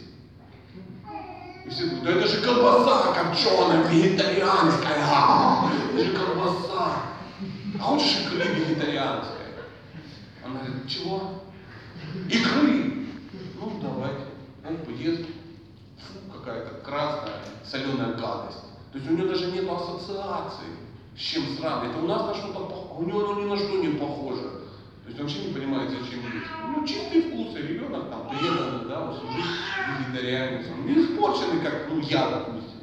[1.66, 4.98] И все говорят, да это же колбаса копченая, вегетарианская.
[5.94, 7.02] Это же колбаса.
[7.80, 9.38] А хочешь икры вегетарианской?
[10.45, 11.44] Она говорит, чего?
[12.28, 13.07] Икры.
[13.60, 14.26] Ну, давайте.
[14.68, 15.26] Он поест.
[15.98, 18.64] Фу, какая-то красная соленая гадость.
[18.91, 20.66] То есть у него даже нет ассоциации,
[21.20, 21.96] с чем сравнивать.
[21.98, 24.41] Это у нас на что-то похоже, у него оно ни на что не похоже.
[24.41, 26.48] То есть он вообще не понимает, зачем есть.
[26.68, 29.50] Ну, чистый вкус, и ребенок там преданный, да, он жизнь
[30.00, 30.68] вегетарианец.
[30.72, 32.80] Он не испорченный, как ну, я, допустим.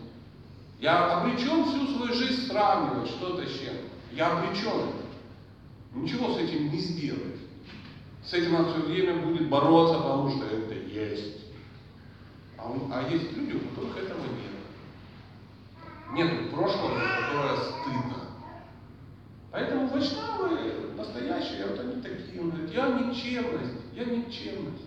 [0.80, 3.74] Я обречен всю свою жизнь сравнивать что-то с чем.
[4.12, 4.90] Я обречен.
[5.94, 7.40] Ничего с этим не сделать.
[8.22, 11.46] С этим надо все время будет бороться, потому что это есть.
[12.58, 14.52] А, у- а есть люди, у которых этого нет.
[16.12, 18.25] Нет прошлого, которое стыдно.
[19.56, 24.84] Поэтому вайшнавы настоящие, вот они такие, он говорит, я никчемность, я никчемность.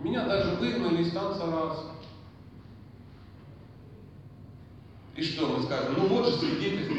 [0.00, 1.86] Меня даже выгнали из танца раз.
[5.14, 5.94] И что мы скажем?
[5.98, 6.96] Ну вот же свидетельство.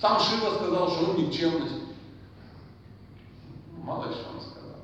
[0.00, 1.76] Сам Шива сказал, что он никчемность.
[3.84, 4.80] Мало ли что он сказал.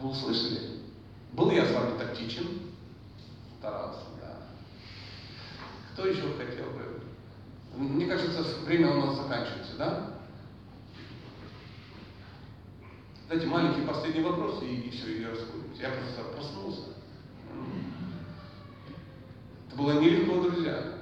[0.00, 0.80] Вы услышали?
[1.34, 2.72] Был я с вами тактичен?
[3.58, 4.38] Старался, да.
[5.92, 7.02] Кто еще хотел бы?
[7.76, 10.15] Мне кажется, время у нас заканчивается, да?
[13.28, 15.82] Дайте маленький последний вопрос и, и все, и расходимся.
[15.82, 16.82] Я просто проснулся.
[19.68, 20.94] Это было нелегко, друзья.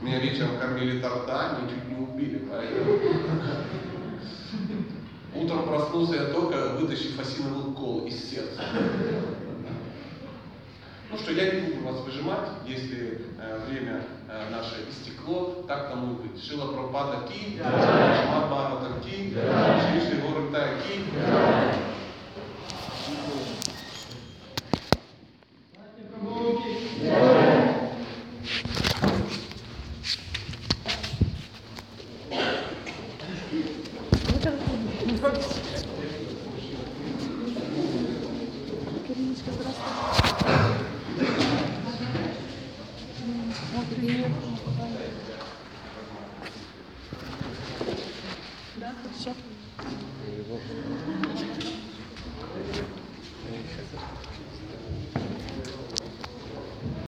[0.00, 3.00] Меня вечером кормили тортами чуть не убили, поэтому...
[5.34, 8.62] Утром проснулся я только, вытащив осиновый кол из сердца.
[11.10, 14.04] Ну что, я не буду вас выжимать, если э, время
[14.34, 16.44] э, наше истекло, так тому и быть.
[16.44, 21.00] Шила пропада ки, Мабхагавата ки, Шри Шри Горта ки.